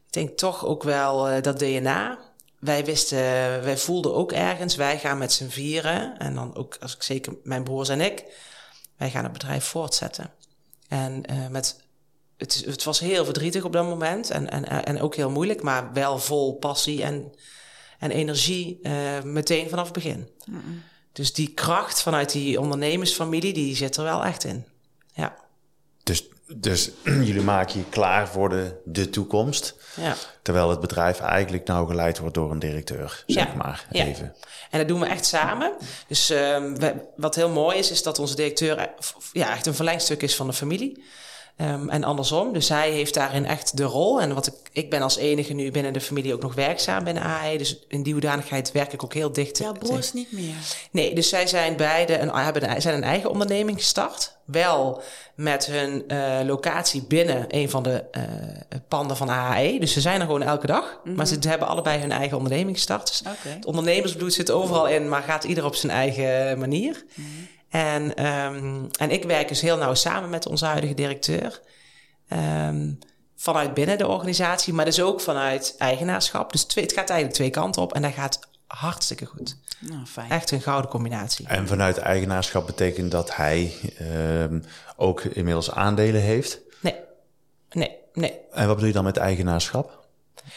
[0.07, 2.22] ik denk toch ook wel uh, dat DNA.
[2.63, 3.17] Wij wisten,
[3.63, 6.17] wij voelden ook ergens, wij gaan met z'n vieren.
[6.17, 8.23] En dan ook, als ik zeker mijn broers en ik,
[8.97, 10.31] wij gaan het bedrijf voortzetten.
[10.87, 11.83] En uh, met,
[12.37, 15.93] het, het, was heel verdrietig op dat moment en, en, en ook heel moeilijk, maar
[15.93, 17.33] wel vol passie en,
[17.99, 20.29] en energie uh, meteen vanaf het begin.
[20.45, 20.83] Mm -mm.
[21.11, 24.65] Dus die kracht vanuit die ondernemersfamilie, die zit er wel echt in.
[25.13, 25.35] Ja.
[26.03, 26.89] Dus, dus
[27.27, 29.75] jullie maken je klaar voor de, de toekomst.
[29.95, 30.15] Ja.
[30.41, 33.53] Terwijl het bedrijf eigenlijk nou geleid wordt door een directeur, zeg ja.
[33.53, 33.85] maar.
[33.91, 34.35] Even.
[34.69, 35.73] En dat doen we echt samen.
[36.07, 38.85] Dus we, wat heel mooi is, is dat onze directeur eh,
[39.31, 41.03] ja, echt een verlengstuk is van de familie.
[41.61, 42.53] Um, en andersom.
[42.53, 44.21] Dus hij heeft daarin echt de rol.
[44.21, 47.23] En wat ik, ik ben als enige nu binnen de familie ook nog werkzaam binnen
[47.23, 47.57] AE.
[47.57, 49.57] Dus in die hoedanigheid werk ik ook heel dicht.
[49.57, 50.55] Ja, broers niet meer.
[50.91, 54.37] Nee, dus zij zijn beide een, hebben een, zijn een eigen onderneming gestart.
[54.45, 55.01] Wel
[55.35, 58.23] met hun uh, locatie binnen een van de uh,
[58.87, 59.79] panden van AE.
[59.79, 60.83] Dus ze zijn er gewoon elke dag.
[60.83, 61.15] Mm -hmm.
[61.15, 63.07] Maar ze hebben allebei hun eigen onderneming gestart.
[63.07, 63.53] Dus okay.
[63.53, 67.03] Het ondernemersbloed zit overal in, maar gaat ieder op zijn eigen manier.
[67.15, 67.47] Mm -hmm.
[67.73, 71.61] En, um, en ik werk dus heel nauw samen met onze huidige directeur.
[72.67, 72.99] Um,
[73.35, 76.51] vanuit binnen de organisatie, maar dus ook vanuit eigenaarschap.
[76.51, 79.57] Dus twee, het gaat eigenlijk twee kanten op en dat gaat hartstikke goed.
[79.79, 80.29] Nou, fijn.
[80.29, 81.47] Echt een gouden combinatie.
[81.47, 84.63] En vanuit eigenaarschap betekent dat hij um,
[84.95, 86.59] ook inmiddels aandelen heeft?
[86.79, 86.95] Nee,
[87.71, 88.39] nee, nee.
[88.51, 90.05] En wat bedoel je dan met eigenaarschap?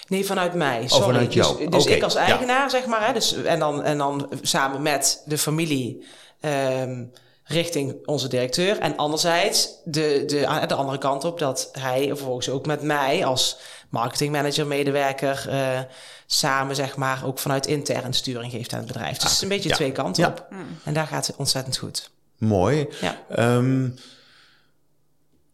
[0.08, 0.88] Nee, vanuit mij.
[0.88, 1.02] Sorry.
[1.02, 1.58] Oh, vanuit jou.
[1.58, 1.96] Dus, dus okay.
[1.96, 2.68] ik als eigenaar, ja.
[2.68, 3.06] zeg maar.
[3.06, 6.04] Hè, dus, en, dan, en dan samen met de familie
[6.40, 7.12] um,
[7.44, 8.78] richting onze directeur.
[8.78, 13.58] En anderzijds de, de, de andere kant op dat hij vervolgens ook met mij als
[13.90, 15.80] marketingmanager, medewerker, uh,
[16.26, 19.14] samen zeg maar ook vanuit intern sturing geeft aan het bedrijf.
[19.14, 19.74] Dus het is een beetje ja.
[19.74, 20.28] twee kanten ja.
[20.28, 20.46] op.
[20.84, 22.10] En daar gaat het ontzettend goed.
[22.38, 22.88] Mooi.
[23.00, 23.54] Ja.
[23.56, 23.94] Um,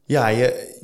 [0.04, 0.76] ja, je,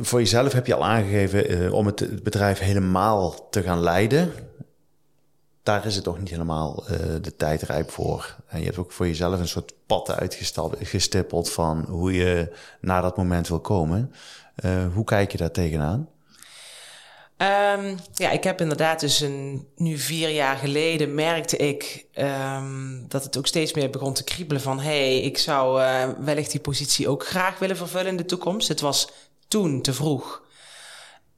[0.00, 4.32] voor jezelf heb je al aangegeven uh, om het bedrijf helemaal te gaan leiden
[5.64, 8.36] daar is het toch niet helemaal uh, de tijd rijp voor.
[8.46, 13.16] En je hebt ook voor jezelf een soort pad uitgestippeld van hoe je naar dat
[13.16, 14.14] moment wil komen.
[14.64, 16.08] Uh, hoe kijk je daar tegenaan?
[17.36, 23.24] Um, ja, ik heb inderdaad dus een, nu vier jaar geleden merkte ik um, dat
[23.24, 26.60] het ook steeds meer begon te kriebelen van hé, hey, ik zou uh, wellicht die
[26.60, 28.68] positie ook graag willen vervullen in de toekomst.
[28.68, 29.08] Het was
[29.48, 30.42] toen te vroeg.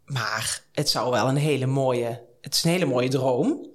[0.04, 3.66] Maar het zou wel een hele mooie, het is een hele mooie droom.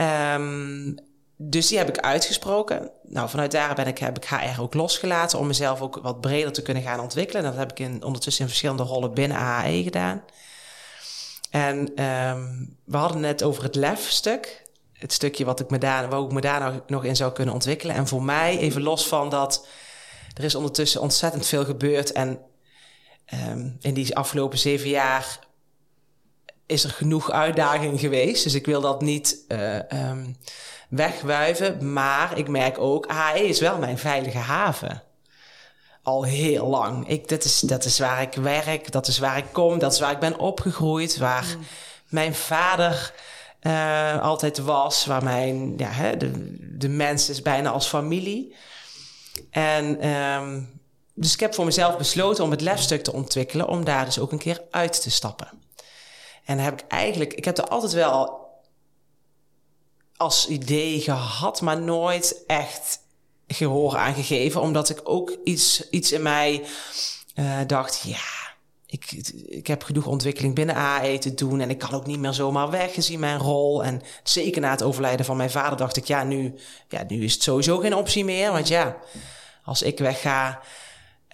[0.00, 0.94] Um,
[1.36, 2.90] dus die heb ik uitgesproken.
[3.02, 6.52] Nou, vanuit daar ben ik, heb ik HR ook losgelaten om mezelf ook wat breder
[6.52, 7.42] te kunnen gaan ontwikkelen.
[7.42, 10.24] Dat heb ik in, ondertussen in verschillende rollen binnen AAE gedaan.
[11.50, 14.62] En um, we hadden het over het lef-stuk.
[14.92, 17.96] Het stukje wat ik me daar, waar ik me daar nog, in zou kunnen ontwikkelen.
[17.96, 19.66] En voor mij, even los van dat,
[20.34, 22.12] er is ondertussen ontzettend veel gebeurd.
[22.12, 22.40] En
[23.48, 25.38] um, in die afgelopen zeven jaar
[26.66, 28.44] is er genoeg uitdaging geweest.
[28.44, 30.36] Dus ik wil dat niet uh, um,
[30.88, 31.92] wegwuiven.
[31.92, 35.02] Maar ik merk ook, HE is wel mijn veilige haven.
[36.02, 37.08] Al heel lang.
[37.08, 40.00] Ik, dat, is, dat is waar ik werk, dat is waar ik kom, dat is
[40.00, 41.64] waar ik ben opgegroeid, waar mm.
[42.08, 43.12] mijn vader
[43.62, 48.54] uh, altijd was, waar mijn, ja, hè, de, de mens is bijna als familie.
[49.50, 50.80] En um,
[51.14, 54.32] dus ik heb voor mezelf besloten om het lefstuk te ontwikkelen, om daar dus ook
[54.32, 55.48] een keer uit te stappen.
[56.44, 58.42] En heb ik eigenlijk, ik heb er altijd wel
[60.16, 62.98] als idee gehad, maar nooit echt
[63.46, 64.60] gehoor aan gegeven.
[64.60, 66.64] Omdat ik ook iets, iets in mij
[67.34, 68.54] uh, dacht, ja,
[68.86, 69.12] ik,
[69.46, 71.60] ik heb genoeg ontwikkeling binnen AE te doen.
[71.60, 73.84] En ik kan ook niet meer zomaar weg gezien mijn rol.
[73.84, 76.54] En zeker na het overlijden van mijn vader dacht ik, ja, nu,
[76.88, 78.52] ja, nu is het sowieso geen optie meer.
[78.52, 78.96] Want ja,
[79.64, 80.60] als ik wegga,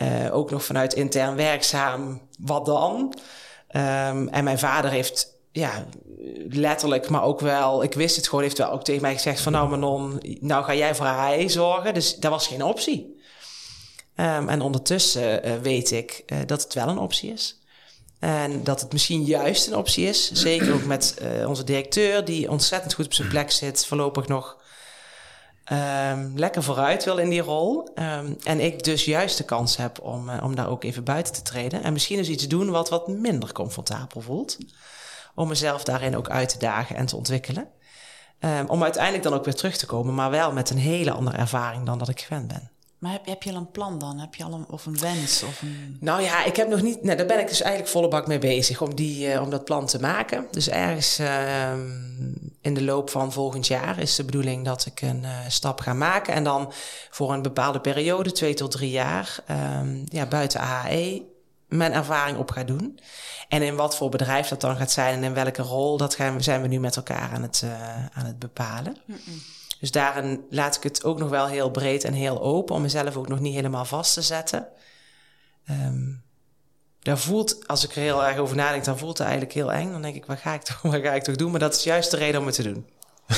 [0.02, 3.14] uh, ook nog vanuit intern werkzaam, wat dan?
[3.72, 5.86] Um, en mijn vader heeft ja,
[6.48, 9.52] letterlijk, maar ook wel, ik wist het gewoon, heeft wel ook tegen mij gezegd van
[9.52, 11.94] nou Manon, nou ga jij voor HAE zorgen.
[11.94, 13.18] Dus dat was geen optie.
[14.14, 17.58] Ehm, en ondertussen uh, weet ik uh, dat het wel een optie is.
[18.18, 20.32] En dat het misschien juist een optie is.
[20.32, 24.59] Zeker ook met uh, onze directeur, die ontzettend goed op zijn plek zit, voorlopig nog
[25.72, 27.88] um, lekker vooruit wil in die rol.
[27.94, 31.42] Um, en ik dus juist de kans heb om, om daar ook even buiten te
[31.42, 31.82] treden.
[31.82, 34.58] En misschien eens iets doen wat wat minder comfortabel voelt
[35.34, 37.68] om mezelf daarin ook uit te dagen en te ontwikkelen.
[38.40, 41.36] Um, om uiteindelijk dan ook weer terug te komen, maar wel met een hele andere
[41.36, 42.70] ervaring dan dat ik gewend ben.
[43.00, 44.18] Maar heb, heb je al een plan dan?
[44.18, 45.42] Heb je al een, of een wens?
[45.42, 45.96] Of een...
[46.00, 47.02] Nou ja, ik heb nog niet.
[47.02, 49.64] Nou, daar ben ik dus eigenlijk volle bak mee bezig om, die, uh, om dat
[49.64, 50.46] plan te maken.
[50.50, 51.72] Dus ergens uh,
[52.60, 55.92] in de loop van volgend jaar is de bedoeling dat ik een uh, stap ga
[55.92, 56.34] maken.
[56.34, 56.72] En dan
[57.10, 59.38] voor een bepaalde periode, twee tot drie jaar,
[59.80, 61.22] um, ja, buiten AHE,
[61.68, 63.00] mijn ervaring op ga doen.
[63.48, 66.34] En in wat voor bedrijf dat dan gaat zijn en in welke rol, dat gaan
[66.36, 68.96] we, zijn we nu met elkaar aan het, uh, aan het bepalen.
[69.04, 69.40] Mm -mm.
[69.80, 73.16] Dus daarin laat ik het ook nog wel heel breed en heel open, om mezelf
[73.16, 74.66] ook nog niet helemaal vast te zetten.
[75.70, 76.22] Um,
[77.02, 79.92] daar voelt, als ik er heel erg over nadenk, dan voelt het eigenlijk heel eng.
[79.92, 81.50] Dan denk ik, wat ga ik toch, wat ga ik toch doen?
[81.50, 82.86] Maar dat is juist de reden om het te doen.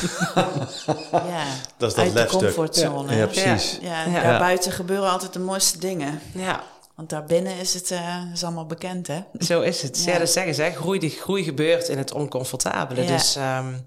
[1.12, 1.44] ja,
[1.76, 3.12] dat is dat uit de comfortzone.
[3.12, 3.78] Ja, ja precies.
[3.80, 6.20] Ja, ja, daarbuiten gebeuren altijd de mooiste dingen.
[6.34, 6.62] Ja,
[6.94, 9.20] want daarbinnen is het uh, is allemaal bekend, hè?
[9.38, 10.04] Zo is het.
[10.04, 10.72] Ja, ja dat zeggen ze.
[10.74, 13.02] Groei, de groei gebeurt in het oncomfortabele.
[13.02, 13.08] Ja.
[13.08, 13.86] Dus um,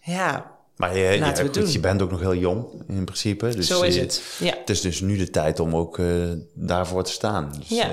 [0.00, 0.50] ja,
[0.80, 1.72] maar je, ja, goed, doen.
[1.72, 3.48] je bent ook nog heel jong in principe.
[3.48, 4.22] Dus Zo is het.
[4.38, 4.54] Ja.
[4.58, 7.52] Het is dus nu de tijd om ook uh, daarvoor te staan.
[7.58, 7.90] Dus, ja.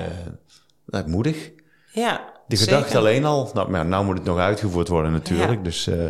[0.86, 1.50] Uh, moedig.
[1.92, 2.32] Ja.
[2.46, 5.54] Die gedachte alleen al, nou, nou moet het nog uitgevoerd worden natuurlijk.
[5.54, 5.62] Ja.
[5.62, 6.04] Dus uh,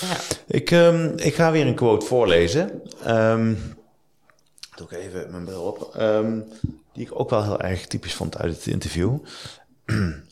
[0.00, 0.16] ja.
[0.46, 2.82] ik, um, ik ga weer een quote voorlezen.
[3.08, 3.58] Um,
[4.76, 5.94] doe ik even mijn bril op.
[6.00, 6.44] Um,
[6.92, 9.18] die ik ook wel heel erg typisch vond uit het interview.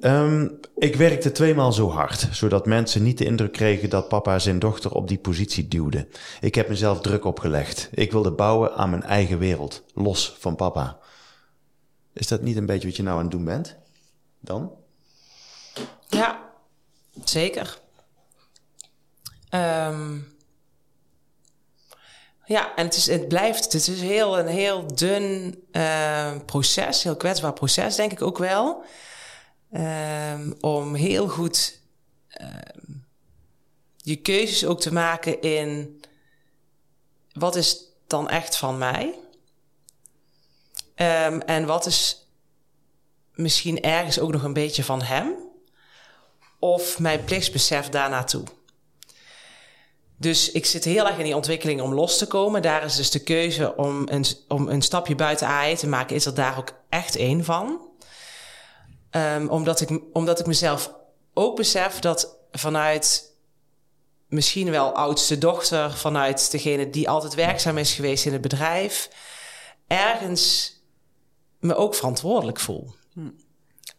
[0.00, 4.58] um, ik werkte tweemaal zo hard, zodat mensen niet de indruk kregen dat papa zijn
[4.58, 6.08] dochter op die positie duwde.
[6.40, 7.88] Ik heb mezelf druk opgelegd.
[7.92, 10.98] Ik wilde bouwen aan mijn eigen wereld, los van papa.
[12.12, 13.76] Is dat niet een beetje wat je nou aan het doen bent?
[14.40, 14.72] Dan?
[16.08, 16.50] Ja,
[17.24, 17.78] zeker.
[19.50, 20.36] Um,
[22.44, 27.16] ja, en het, is, het blijft, het is heel, een heel dun uh, proces, heel
[27.16, 28.84] kwetsbaar proces, denk ik ook wel.
[29.72, 31.80] Um, om heel goed
[32.40, 32.48] uh,
[33.96, 36.00] je keuzes ook te maken in
[37.32, 39.14] wat is dan echt van mij?
[40.96, 42.28] Um, en wat is
[43.34, 45.34] misschien ergens ook nog een beetje van hem?
[46.58, 48.44] Of mijn plichtsbesef daarnaartoe?
[50.16, 52.62] Dus ik zit heel erg in die ontwikkeling om los te komen.
[52.62, 56.26] Daar is dus de keuze om een, om een stapje buiten AI te maken, is
[56.26, 57.87] er daar ook echt één van.
[59.10, 60.94] Um, omdat, ik, omdat ik mezelf
[61.34, 63.36] ook besef dat vanuit
[64.28, 69.10] misschien wel oudste dochter, vanuit degene die altijd werkzaam is geweest in het bedrijf,
[69.86, 70.76] ergens
[71.58, 72.94] me ook verantwoordelijk voel.
[73.12, 73.30] Hm.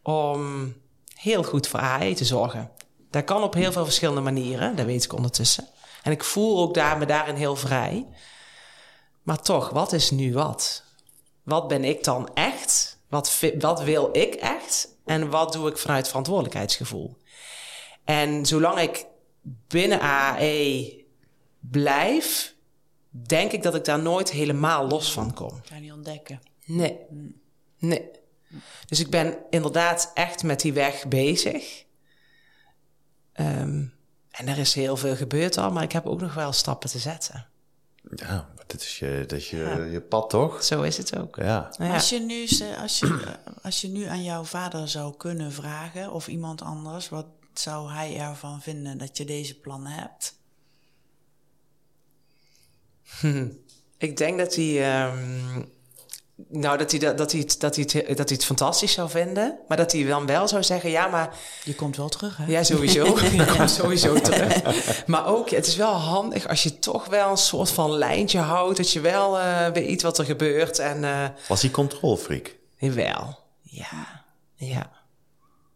[0.04, 0.74] Om
[1.16, 2.72] heel goed voor AI te zorgen.
[3.10, 5.68] Dat kan op heel veel verschillende manieren, dat weet ik ondertussen.
[6.04, 8.08] En ik voel ook daar, me daarin heel vrij.
[9.24, 10.84] Maar toch, wat is nu wat?
[11.44, 12.98] Wat ben ik dan echt?
[13.10, 14.88] Wat, wat wil ik echt?
[15.10, 17.18] En wat doe ik vanuit verantwoordelijkheidsgevoel?
[18.04, 19.06] En zolang ik
[19.68, 21.04] binnen AE
[21.60, 22.56] blijf,
[23.10, 25.62] denk ik dat ik daar nooit helemaal los van kom.
[25.64, 26.42] Ga je niet ontdekken?
[26.66, 26.98] Nee.
[27.78, 28.12] Nee.
[28.88, 31.86] Dus ik ben inderdaad echt met die weg bezig.
[33.34, 33.94] Um,
[34.32, 37.00] en er is heel veel gebeurd al, maar ik heb ook nog wel stappen te
[37.00, 37.48] zetten.
[38.16, 39.84] Ja, dat is je, dat is je, ja.
[39.84, 40.64] je pad toch?
[40.64, 41.36] Zo is het ook.
[41.36, 41.74] Ja.
[41.78, 41.94] ja.
[41.94, 46.28] Als, je nu, als, je, als je nu aan jouw vader zou kunnen vragen, of
[46.28, 50.38] iemand anders, wat zou hij ervan vinden dat je deze plannen hebt?
[53.98, 55.08] ik denk dat hij.
[55.08, 55.78] Um,
[56.48, 59.10] nou, dat hij, dat, dat, hij het, dat, hij het, dat hij het fantastisch zou
[59.10, 59.60] vinden.
[59.68, 61.36] Maar dat hij dan wel zou zeggen, ja, maar...
[61.64, 62.46] Je komt wel terug, hè?
[62.46, 63.06] Ja, sowieso.
[63.32, 64.62] Je komt sowieso terug.
[65.08, 68.78] Maar ook, het is wel handig als je toch wel een soort van lijntje houdt.
[68.78, 70.80] Dat je wel uh, weet wat er gebeurt.
[70.80, 72.56] En, uh, Was hij controlfreak?
[72.78, 73.38] Jawel.
[73.62, 74.24] Ja.
[74.56, 74.92] Ja.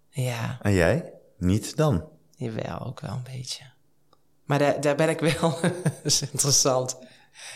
[0.09, 0.57] Ja.
[0.61, 1.11] En jij?
[1.37, 2.07] Niet dan?
[2.35, 3.63] Jawel, ook wel een beetje.
[4.43, 5.57] Maar daar, daar ben ik wel...
[5.61, 6.97] dat is interessant.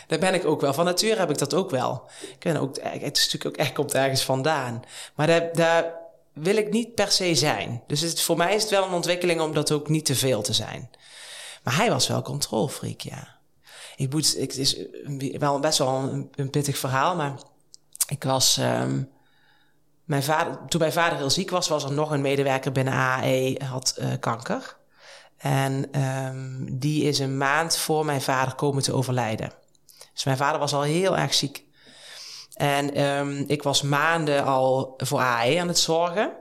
[0.06, 0.72] Daar ben ik ook wel.
[0.72, 2.08] Van nature heb ik dat ook wel.
[2.20, 4.82] Ik ben ook, het is natuurlijk ook echt komt ergens vandaan.
[5.14, 5.94] Maar daar, daar
[6.32, 7.82] wil ik niet per se zijn.
[7.86, 10.52] Dus voor mij is het wel een ontwikkeling om dat ook niet te veel te
[10.52, 10.90] zijn.
[11.62, 13.36] Maar hij was wel controlfreak, ja.
[13.96, 14.76] Ik moet, het is
[15.38, 17.34] wel best wel een, pittig verhaal, maar
[18.08, 19.10] ik was um,
[20.04, 23.56] mijn vader, toen mijn vader heel ziek was, was er nog een medewerker binnen AAE,
[23.64, 24.76] had uh, kanker.
[25.36, 29.52] En um, die is een maand voor mijn vader komen te overlijden.
[30.18, 31.64] Dus mijn vader was al heel erg ziek.
[32.54, 36.32] En um, ik was maanden al voor AAE aan het zorgen,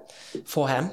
[0.43, 0.91] voor hem.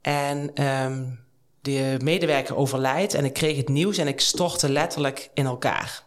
[0.00, 1.24] En um,
[1.60, 6.02] de medewerker overlijdt en ik kreeg het nieuws en ik stortte letterlijk in elkaar.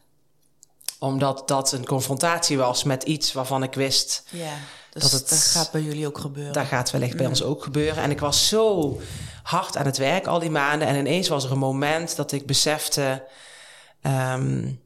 [1.00, 4.24] Omdat dat een confrontatie was met iets waarvan ik wist...
[4.30, 4.54] Ja
[4.92, 6.54] dus dat, het, dat gaat bij jullie ook gebeuren.
[6.54, 7.32] Dat gaat wellicht bij mm.
[7.32, 8.04] ons ook gebeuren.
[8.04, 9.00] En ik was zo
[9.44, 10.88] hard aan het werk al die maanden.
[10.88, 13.24] En ineens was er een moment dat ik besefte
[14.02, 14.81] um,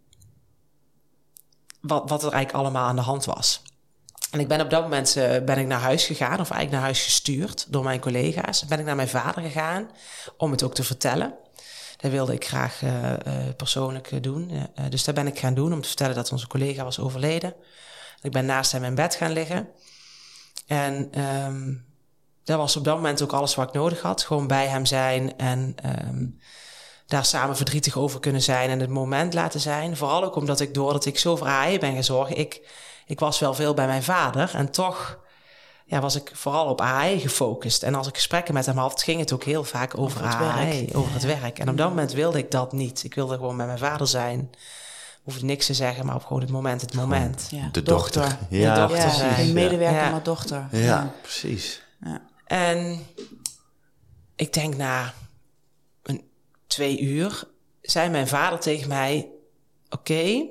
[1.88, 3.62] wat, wat er eigenlijk allemaal aan de hand was.
[4.32, 6.82] En ik ben op dat moment uh, ben ik naar huis gegaan, of eigenlijk naar
[6.82, 8.65] huis gestuurd door mijn collega's.
[8.65, 9.89] Ben ik naar mijn vader gegaan
[10.38, 11.34] om het ook te vertellen.
[11.98, 13.17] Dat wilde ik graag uh, uh,
[13.58, 14.52] persoonlijk doen.
[14.89, 17.54] dus dat ben ik gaan doen om te vertellen dat onze collega was overleden.
[18.21, 19.69] Ik ben naast hem in bed gaan liggen.
[20.67, 21.86] En um,
[22.43, 24.24] dat was op dat moment ook alles wat ik nodig had.
[24.24, 25.76] Gewoon bij hem zijn en
[26.08, 26.39] um,
[27.08, 29.98] daar samen verdrietig over kunnen zijn en het moment laten zijn.
[29.98, 32.70] Vooral ook omdat ik doordat ik zo voor AE ben gezorgd, ik,
[33.06, 35.24] ik was wel veel bij mijn vader en toch
[35.88, 37.84] ja, was ik vooral op AE gefocust.
[37.84, 40.58] En als ik gesprekken met hem had, ging het ook heel vaak over, over het
[40.68, 40.98] werk.
[40.98, 41.60] over het werk.
[41.60, 43.04] En op dat moment wilde ik dat niet.
[43.04, 44.50] Ik wilde gewoon met mijn vader zijn
[45.26, 47.48] hoef niks te zeggen, maar op gewoon het moment, het moment.
[47.52, 47.70] Ja.
[47.72, 48.38] De dochter.
[48.50, 50.10] Ja, de dochter ja, Geen medewerker, ja.
[50.10, 50.68] maar dochter.
[50.72, 51.82] Ja, precies.
[52.46, 53.06] En
[54.36, 55.12] ik denk na een,
[56.76, 57.44] twee uur
[57.82, 59.30] zei mijn vader tegen mij...
[59.90, 60.46] Oké,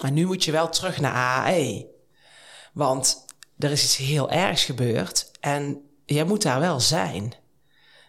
[0.00, 1.86] maar nu moet je wel terug naar AAE.
[2.72, 3.24] Want
[3.58, 7.34] er is iets heel ergs gebeurd en jij moet daar wel zijn.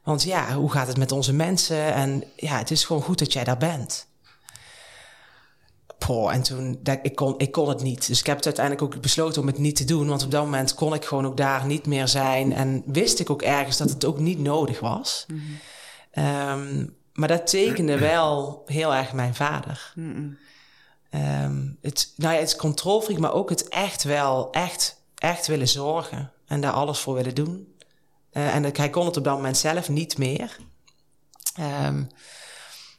[0.03, 1.93] Want ja, hoe gaat het met onze mensen?
[1.93, 4.07] En ja, het is gewoon goed dat jij daar bent.
[5.97, 8.07] Poh, en toen, dat, ik, kon, ik kon het niet.
[8.07, 10.07] Dus ik heb het uiteindelijk ook besloten om het niet te doen.
[10.07, 12.53] Want op dat moment kon ik gewoon ook daar niet meer zijn.
[12.53, 15.25] En wist ik ook ergens dat het ook niet nodig was.
[15.27, 15.41] Mm
[16.13, 16.95] -hmm.
[17.17, 19.93] Maar dat tekende wel heel erg mijn vader.
[19.95, 26.31] Um, het, nou ja, het controlfreak, maar ook het echt wel, echt, echt willen zorgen.
[26.45, 27.75] En daar alles voor willen doen.
[28.31, 30.57] Uh, en hij kon het op dat moment zelf niet meer.
[31.59, 32.07] Um,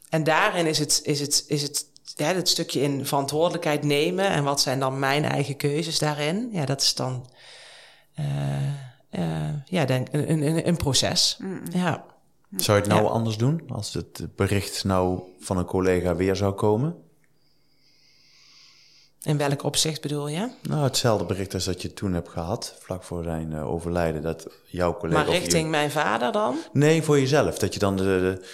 [0.09, 4.43] en daarin is het, is het, is het ja, dat stukje in verantwoordelijkheid nemen en
[4.43, 6.49] wat zijn dan mijn eigen keuzes daarin.
[6.51, 7.29] Ja, dat is dan
[8.19, 8.25] uh,
[9.11, 11.37] uh, ja, denk, een, een, een proces.
[11.39, 11.61] Mm.
[11.71, 12.05] Ja.
[12.55, 16.53] Zou je het nou anders doen als het bericht nou van een collega weer zou
[16.53, 16.95] komen?
[19.21, 20.49] In welk opzicht bedoel je?
[20.61, 24.47] Nou, hetzelfde bericht als dat je toen hebt gehad, vlak voor zijn uh, overlijden, dat
[24.65, 25.23] jouw collega...
[25.23, 26.57] Maar richting mijn vader dan?
[26.73, 27.57] Nee, voor jezelf.
[27.57, 28.45] Dat je dan de, de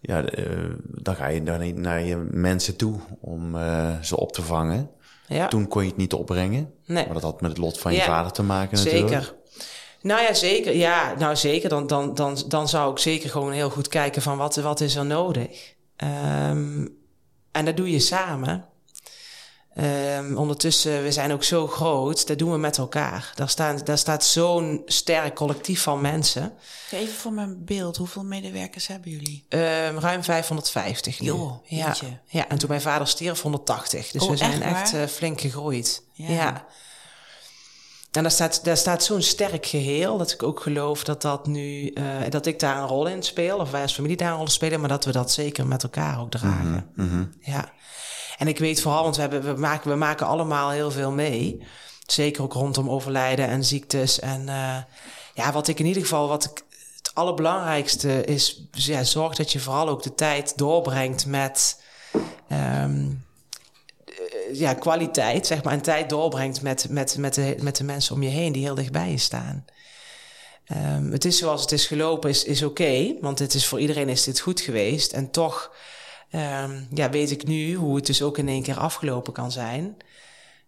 [0.00, 4.42] ja, uh, dan ga je dan naar je mensen toe om uh, ze op te
[4.42, 4.90] vangen.
[5.26, 5.48] Ja.
[5.48, 6.72] Toen kon je het niet opbrengen.
[6.84, 7.04] Nee.
[7.04, 9.08] Maar dat had met het lot van je vader te maken natuurlijk.
[9.08, 9.34] Zeker.
[10.02, 10.76] Nou ja, zeker.
[10.76, 11.68] Ja, nou zeker.
[11.68, 14.94] Dan, dan, dan, dan zou ik zeker gewoon heel goed kijken van wat, wat is
[14.94, 15.74] er nodig.
[15.96, 17.00] Um,
[17.52, 18.66] en dat doe je samen.
[20.16, 23.32] Um, ondertussen, we zijn ook zo groot, dat doen we met elkaar.
[23.34, 26.52] Daar, staan, daar staat zo'n sterk collectief van mensen.
[26.90, 29.46] Even voor mijn beeld, hoeveel medewerkers hebben jullie?
[29.48, 31.26] Um, ruim 550 nu.
[31.26, 31.94] Jo, ja.
[32.26, 34.10] ja, en toen mijn vader stierf 180.
[34.10, 36.02] Dus oh, we zijn echt, echt uh, flink gegroeid.
[36.12, 36.28] Ja.
[36.28, 36.66] ja.
[38.12, 41.90] En daar staat, daar staat zo'n sterk geheel dat ik ook geloof dat dat nu,
[41.94, 44.48] uh, dat ik daar een rol in speel, of wij als familie daar een rol
[44.48, 46.90] spelen, maar dat we dat zeker met elkaar ook dragen.
[46.94, 47.32] Mm -hmm.
[47.40, 47.72] Ja.
[48.38, 51.62] En ik weet vooral, want we, hebben, we, maken, we maken allemaal heel veel mee.
[52.06, 54.20] Zeker ook rondom overlijden en ziektes.
[54.20, 54.76] En uh,
[55.34, 56.64] ja, wat ik in ieder geval, wat ik
[56.96, 61.82] het allerbelangrijkste is, ja, zorg dat je vooral ook de tijd doorbrengt met
[62.52, 63.24] um,
[64.52, 68.22] ja, kwaliteit, zeg maar, en tijd doorbrengt met, met, met, de, met de mensen om
[68.22, 69.64] je heen die heel dichtbij je staan.
[70.72, 73.80] Um, het is zoals het is gelopen, is, is oké, okay, want het is voor
[73.80, 75.12] iedereen is dit goed geweest.
[75.12, 75.74] En toch
[76.30, 79.96] um, ja, weet ik nu hoe het dus ook in één keer afgelopen kan zijn.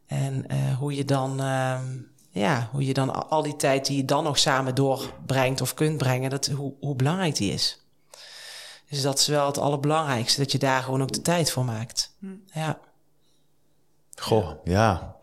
[0.07, 4.05] En uh, hoe je dan, um, ja, hoe je dan al die tijd die je
[4.05, 7.79] dan nog samen doorbrengt of kunt brengen, dat, hoe, hoe belangrijk die is.
[8.89, 12.15] Dus dat is wel het allerbelangrijkste, dat je daar gewoon ook de tijd voor maakt.
[12.19, 12.27] Hm.
[12.53, 12.79] Ja.
[14.25, 15.17] Goh, ja.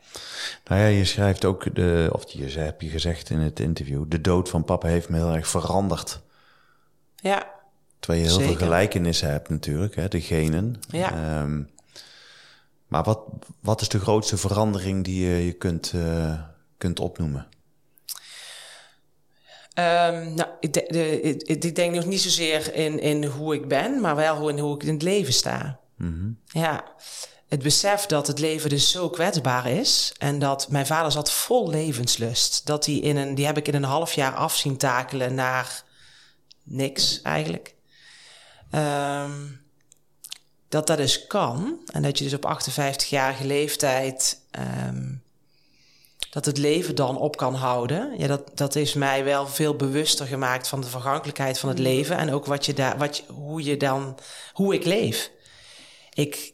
[0.66, 4.22] Nou ja, je schrijft ook, de, of je heb je gezegd in het interview, de
[4.22, 6.22] dood van papa heeft me heel erg veranderd.
[7.16, 7.52] Ja.
[7.99, 10.80] Terwijl je heel veel gelijkenissen hebt natuurlijk, hè, de genen.
[10.88, 11.41] Ja.
[11.41, 11.70] Um,
[12.88, 13.20] maar wat,
[13.60, 16.41] wat is de grootste verandering die je, je kunt, uh,
[16.78, 17.47] kunt opnoemen?
[19.76, 24.02] Um, nou, ik, de, de, ik, denk nog niet zozeer in, in hoe ik ben,
[24.02, 25.80] maar wel in hoe ik in het leven sta.
[25.95, 26.62] Mm -hmm.
[26.62, 26.84] Ja.
[27.52, 30.14] Het besef dat het leven dus zo kwetsbaar is.
[30.18, 32.66] En dat mijn vader zat vol levenslust.
[32.66, 35.84] Dat hij in een, die heb ik in een half jaar af zien takelen naar
[36.64, 37.76] niks eigenlijk.
[38.70, 39.32] Ehm,
[40.70, 41.80] dat dat dus kan.
[41.93, 44.41] En dat je dus op 58-jarige leeftijd.
[44.52, 45.14] Ehm,
[46.30, 48.14] dat het leven dan op kan houden.
[48.18, 52.18] Ja, dat, dat is mij wel veel bewuster gemaakt van de vergankelijkheid van het leven.
[52.18, 54.18] En ook wat je daar, wat je, hoe je dan,
[54.54, 55.32] hoe ik leef.
[56.14, 56.54] Ik,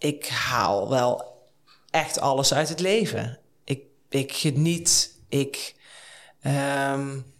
[0.00, 1.38] ik haal wel
[1.90, 3.38] echt alles uit het leven.
[3.64, 5.74] Ik, ik geniet, ik
[6.92, 7.32] um,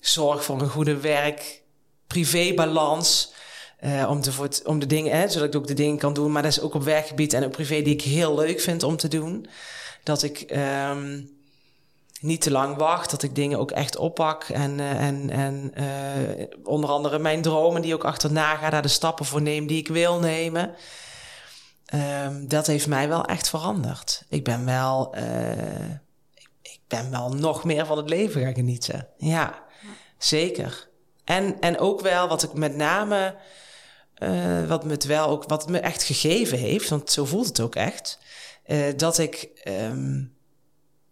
[0.00, 3.32] zorg voor een goede werk-privé-balans.
[3.80, 6.32] Uh, om, te, om de dingen, hè, zodat ik ook de dingen kan doen.
[6.32, 8.96] Maar dat is ook op werkgebied en op privé die ik heel leuk vind om
[8.96, 9.46] te doen.
[10.02, 10.56] Dat ik
[10.90, 11.30] um,
[12.20, 14.44] niet te lang wacht, dat ik dingen ook echt oppak.
[14.44, 15.84] En, uh, en, en uh,
[16.64, 19.88] onder andere mijn dromen die ook achterna ga, daar de stappen voor neem die ik
[19.88, 20.74] wil nemen.
[21.94, 24.24] Um, dat heeft mij wel echt veranderd.
[24.28, 25.90] Ik ben wel, uh,
[26.34, 29.08] ik, ik, ben wel nog meer van het leven gaan genieten.
[29.16, 29.62] Ja,
[30.18, 30.88] zeker.
[31.24, 33.36] En, en ook wel wat ik met name,
[34.18, 37.60] uh, wat me het wel ook, wat me echt gegeven heeft, want zo voelt het
[37.60, 38.18] ook echt,
[38.66, 40.36] uh, dat ik, um,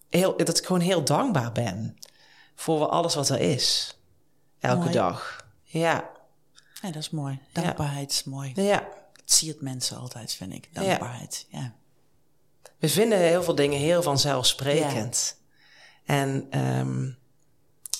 [0.09, 1.99] heel, dat ik gewoon heel dankbaar ben
[2.55, 3.97] voor alles wat er is.
[4.61, 4.93] Elke mooi.
[4.93, 5.47] dag.
[5.63, 6.11] Ja.
[6.83, 6.91] ja.
[6.91, 7.39] Dat is mooi.
[7.53, 8.19] Dankbaarheid ja.
[8.19, 8.53] is mooi.
[8.55, 9.01] Ja
[9.33, 10.69] siert mensen altijd, vind ik.
[10.73, 11.59] Dankbaarheid, ja.
[11.59, 11.75] ja.
[12.79, 15.37] We vinden heel veel dingen heel vanzelfsprekend.
[16.05, 16.15] Ja.
[16.15, 17.19] En um,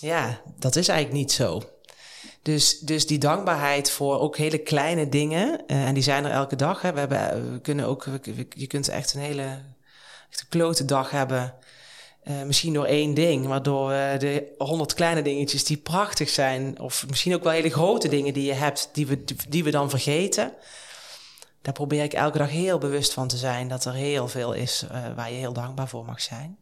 [0.01, 1.63] ja, dat is eigenlijk niet zo.
[2.43, 6.57] Dus, dus die dankbaarheid voor ook hele kleine dingen, uh, en die zijn er elke
[6.57, 6.83] dag.
[6.83, 6.93] Hè.
[6.93, 9.61] We, hebben, we kunnen ook, we, je kunt echt een hele
[10.31, 11.55] echt een klote dag hebben.
[12.25, 17.35] Uh, misschien door één ding, waardoor de honderd kleine dingetjes die prachtig zijn, of misschien
[17.35, 20.53] ook wel hele grote dingen die je hebt, die we, die we dan vergeten
[21.63, 24.85] daar probeer ik elke dag heel bewust van te zijn dat er heel veel is
[24.93, 26.59] uh, waar je heel dankbaar voor mag zijn.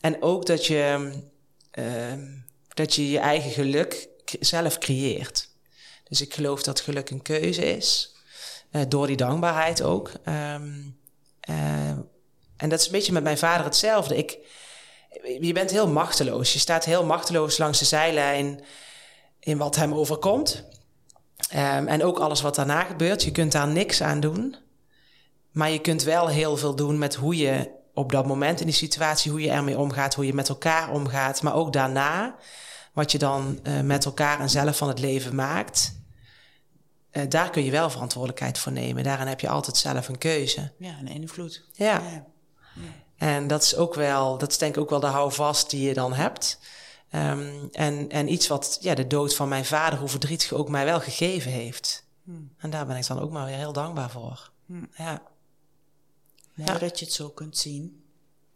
[0.00, 1.12] En ook dat je,
[1.74, 2.12] uh,
[2.74, 4.08] dat je je eigen geluk
[4.40, 5.48] zelf creëert.
[6.08, 8.14] Dus ik geloof dat geluk een keuze is,
[8.72, 10.12] uh, door die dankbaarheid ook.
[10.24, 10.98] Um,
[12.60, 14.16] en dat is een beetje met mijn vader hetzelfde.
[14.16, 14.38] Ik,
[15.40, 16.52] je bent heel machteloos.
[16.52, 18.64] Je staat heel machteloos langs de zijlijn
[19.40, 20.64] in wat hem overkomt.
[21.54, 23.22] Um, en ook alles wat daarna gebeurt.
[23.22, 24.56] Je kunt daar niks aan doen.
[25.50, 28.74] Maar je kunt wel heel veel doen met hoe je op dat moment in die
[28.74, 31.42] situatie, hoe je ermee omgaat, hoe je met elkaar omgaat.
[31.42, 32.36] Maar ook daarna,
[32.92, 35.98] wat je dan uh, met elkaar en zelf van het leven maakt.
[37.12, 39.04] Uh, daar kun je wel verantwoordelijkheid voor nemen.
[39.04, 40.72] Daarin heb je altijd zelf een keuze.
[40.78, 41.64] Ja, een invloed.
[41.72, 41.84] Ja.
[41.84, 42.26] ja.
[42.74, 42.82] ja.
[43.16, 45.94] En dat is ook wel, dat is denk ik ook wel de houvast die je
[45.94, 46.58] dan hebt.
[47.14, 50.84] Um, en, en iets wat ja, de dood van mijn vader, hoe verdrietig ook mij
[50.84, 52.06] wel gegeven heeft.
[52.24, 52.52] Hmm.
[52.58, 54.50] En daar ben ik dan ook maar weer heel dankbaar voor.
[54.66, 54.88] Hmm.
[54.96, 55.22] Ja.
[56.54, 56.78] ja.
[56.78, 58.04] Dat je het zo kunt zien.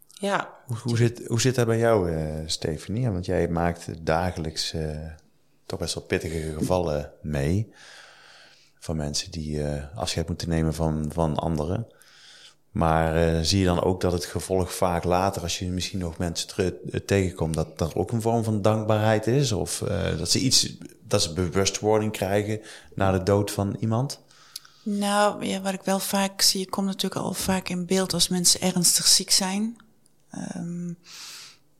[0.07, 0.53] Ja.
[0.65, 3.09] Hoe, hoe, zit, hoe zit dat bij jou, uh, Stefanie?
[3.09, 5.11] Want jij maakt dagelijks uh,
[5.65, 7.73] toch best wel pittige gevallen mee.
[8.79, 11.87] Van mensen die uh, afscheid moeten nemen van, van anderen.
[12.75, 16.17] Maar uh, zie je dan ook dat het gevolg vaak later, als je misschien nog
[16.17, 19.51] mensen terug, uh, tegenkomt, dat er ook een vorm van dankbaarheid is?
[19.51, 22.61] Of uh, dat ze iets, dat ze bewustwording krijgen
[22.95, 24.19] na de dood van iemand?
[24.83, 28.61] Nou, ja, wat ik wel vaak zie, komt natuurlijk al vaak in beeld als mensen
[28.61, 29.77] ernstig ziek zijn.
[30.55, 30.97] Um,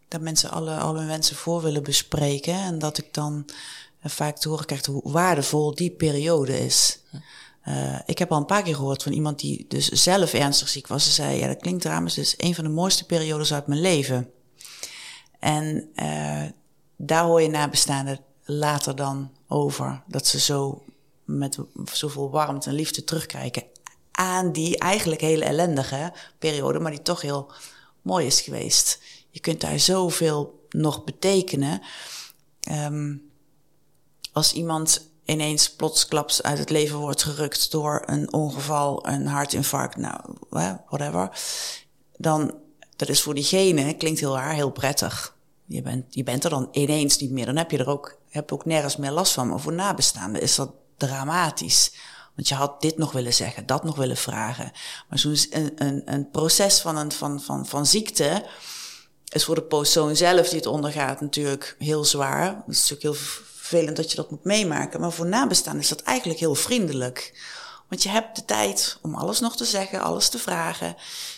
[0.08, 2.54] dat mensen alle, alle hun wensen voor willen bespreken.
[2.54, 3.46] En dat ik dan
[4.04, 7.00] vaak te horen krijg hoe waardevol die periode is.
[7.68, 10.88] Uh, ik heb al een paar keer gehoord van iemand die dus zelf ernstig ziek
[10.88, 11.04] was.
[11.04, 14.32] Ze zei, ja, dat klinkt raar, is een van de mooiste periodes uit mijn leven.
[15.40, 16.44] En uh,
[16.98, 20.04] daar hoor je nabestaanden later dan over.
[20.08, 20.84] Dat ze zo
[21.24, 21.58] met
[21.94, 23.64] zoveel warmte en liefde terugkijken
[24.12, 27.52] aan die eigenlijk hele ellendige periode, maar die toch heel
[28.02, 29.00] mooi is geweest.
[29.30, 31.82] Je kunt daar zoveel nog betekenen.
[32.72, 33.30] Um,
[34.32, 40.20] als iemand ineens plotsklaps uit het leven wordt gerukt door een ongeval, een hartinfarct, nou,
[40.90, 41.30] whatever.
[42.18, 42.54] Dan,
[42.96, 45.36] dat is voor diegene, klinkt heel raar, heel prettig.
[45.66, 47.46] Je bent, je bent er dan ineens niet meer.
[47.46, 49.48] Dan heb je er ook, heb ook nergens meer last van.
[49.48, 51.92] Maar voor nabestaanden is dat dramatisch.
[52.36, 54.72] Want je had dit nog willen zeggen, dat nog willen vragen.
[55.10, 58.46] Maar zo'n een, een, een proces van, een, van, van, van ziekte
[59.30, 62.46] is voor de persoon zelf die het ondergaat natuurlijk heel zwaar.
[62.46, 63.28] Dat is natuurlijk heel
[63.66, 65.00] vervelend dat je dat moet meemaken.
[65.00, 67.44] Maar voor nabestaan is dat eigenlijk heel vriendelijk.
[67.90, 70.96] Want je hebt de tijd om alles nog te zeggen, alles te vragen.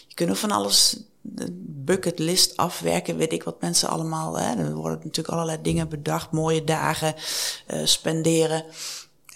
[0.07, 4.39] Je kunt van alles, de bucketlist afwerken, weet ik wat mensen allemaal.
[4.39, 4.55] Hè.
[4.55, 7.15] Er worden natuurlijk allerlei dingen bedacht, mooie dagen
[7.67, 8.65] uh, spenderen.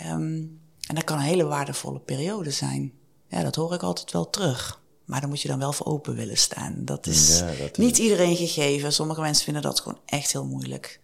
[0.06, 2.94] Um, en dat kan een hele waardevolle periode zijn.
[3.28, 4.80] Ja, dat hoor ik altijd wel terug.
[5.06, 6.76] Maar daar moet je dan wel voor open willen staan.
[6.78, 8.94] Dat is, ja, dat niet iedereen gegeven.
[8.94, 11.00] Sommige mensen vinden dat gewoon echt heel moeilijk.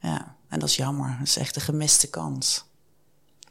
[0.00, 1.16] Ja, en dat is jammer.
[1.18, 2.64] Dat is echt een gemiste kans.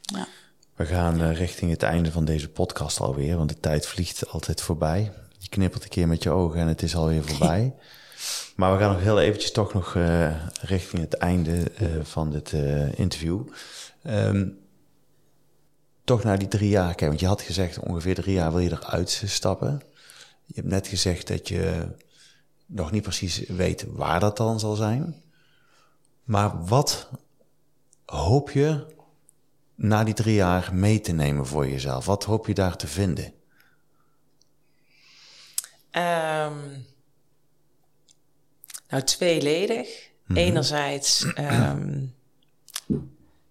[0.00, 0.28] Ja.
[0.74, 4.60] We gaan uh, richting het einde van deze podcast alweer, want de tijd vliegt altijd
[4.60, 5.12] voorbij.
[5.38, 7.74] Je knippert een keer met je ogen en het is alweer voorbij.
[8.56, 12.52] maar we gaan nog heel eventjes toch nog uh, richting het einde uh, van dit
[12.96, 13.40] interview.
[14.04, 14.58] Um,
[16.08, 17.08] toch naar die drie jaar kijken.
[17.08, 19.82] Want je had gezegd ongeveer drie jaar wil je eruit stappen.
[20.44, 21.86] Je hebt net gezegd dat je
[22.66, 25.22] nog niet precies weet waar dat dan zal zijn.
[26.28, 27.08] Maar wat
[28.04, 28.86] hoop je
[29.74, 32.06] na die drie jaar mee te nemen voor jezelf?
[32.06, 33.24] Wat hoop je daar te vinden?
[35.92, 36.86] Um,
[38.88, 40.10] nou, tweeledig.
[40.24, 42.14] Mm Enerzijds um,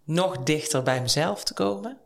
[0.03, 1.97] nog dichter bij mezelf te komen.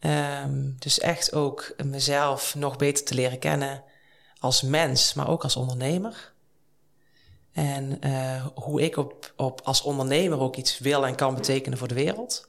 [0.00, 3.84] Um, dus echt ook mezelf nog beter te leren kennen
[4.38, 6.32] als mens, maar ook als ondernemer.
[7.58, 11.88] En uh, hoe ik op, op als ondernemer ook iets wil en kan betekenen voor
[11.88, 12.48] de wereld.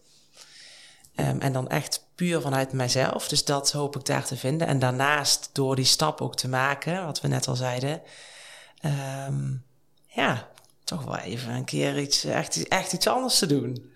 [1.16, 3.28] Um, en dan echt puur vanuit mijzelf.
[3.28, 4.68] Dus dat hoop ik daar te vinden.
[4.68, 8.02] En daarnaast door die stap ook te maken, wat we net al zeiden.
[9.28, 9.64] Um,
[10.08, 10.48] ja,
[10.84, 13.92] toch wel even een keer iets, echt, echt iets anders te doen.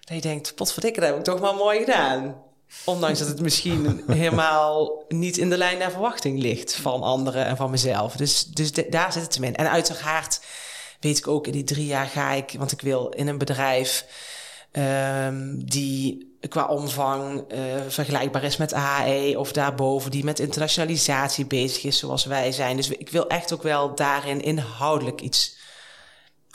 [0.00, 2.42] Dat je denkt, potverdikke, dat heb ik toch wel mooi gedaan.
[2.84, 7.56] Ondanks dat het misschien helemaal niet in de lijn naar verwachting ligt van anderen en
[7.56, 8.16] van mezelf.
[8.16, 9.56] Dus, dus daar zit het hem in.
[9.56, 10.40] En uiteraard
[11.00, 14.04] weet ik ook in die drie jaar ga ik, want ik wil in een bedrijf
[14.72, 17.58] um, die qua omvang uh,
[17.88, 22.76] vergelijkbaar is met AE of daarboven, die met internationalisatie bezig is zoals wij zijn.
[22.76, 25.56] Dus ik wil echt ook wel daarin inhoudelijk iets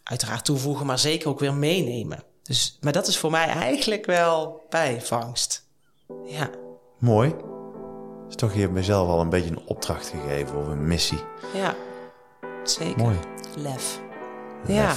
[0.03, 2.24] uiteraard toevoegen, maar zeker ook weer meenemen.
[2.43, 5.64] Dus, maar dat is voor mij eigenlijk wel bijvangst.
[6.24, 6.49] Ja.
[6.99, 7.36] Mooi.
[8.30, 11.20] Is toch, je hebt mezelf al een beetje een opdracht gegeven of een missie.
[11.53, 11.76] Ja,
[12.64, 12.97] zeker.
[12.97, 13.16] Mooi.
[13.58, 13.99] Lef.
[14.66, 14.93] Ja.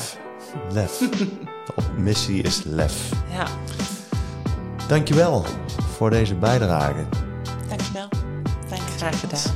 [0.72, 0.98] Lef.
[0.98, 3.12] De missie is lef.
[3.30, 3.46] Ja.
[4.88, 5.44] Dankjewel
[5.96, 7.04] voor deze bijdrage.
[7.68, 8.08] Dankjewel.
[8.68, 9.54] Dank Graag gedaan.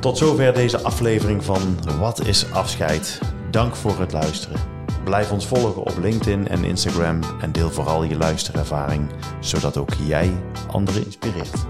[0.00, 3.20] Tot zover deze aflevering van Wat is afscheid?
[3.50, 4.73] Dank voor het luisteren.
[5.04, 10.32] Blijf ons volgen op LinkedIn en Instagram en deel vooral je luisterervaring, zodat ook jij
[10.66, 11.66] anderen inspireert.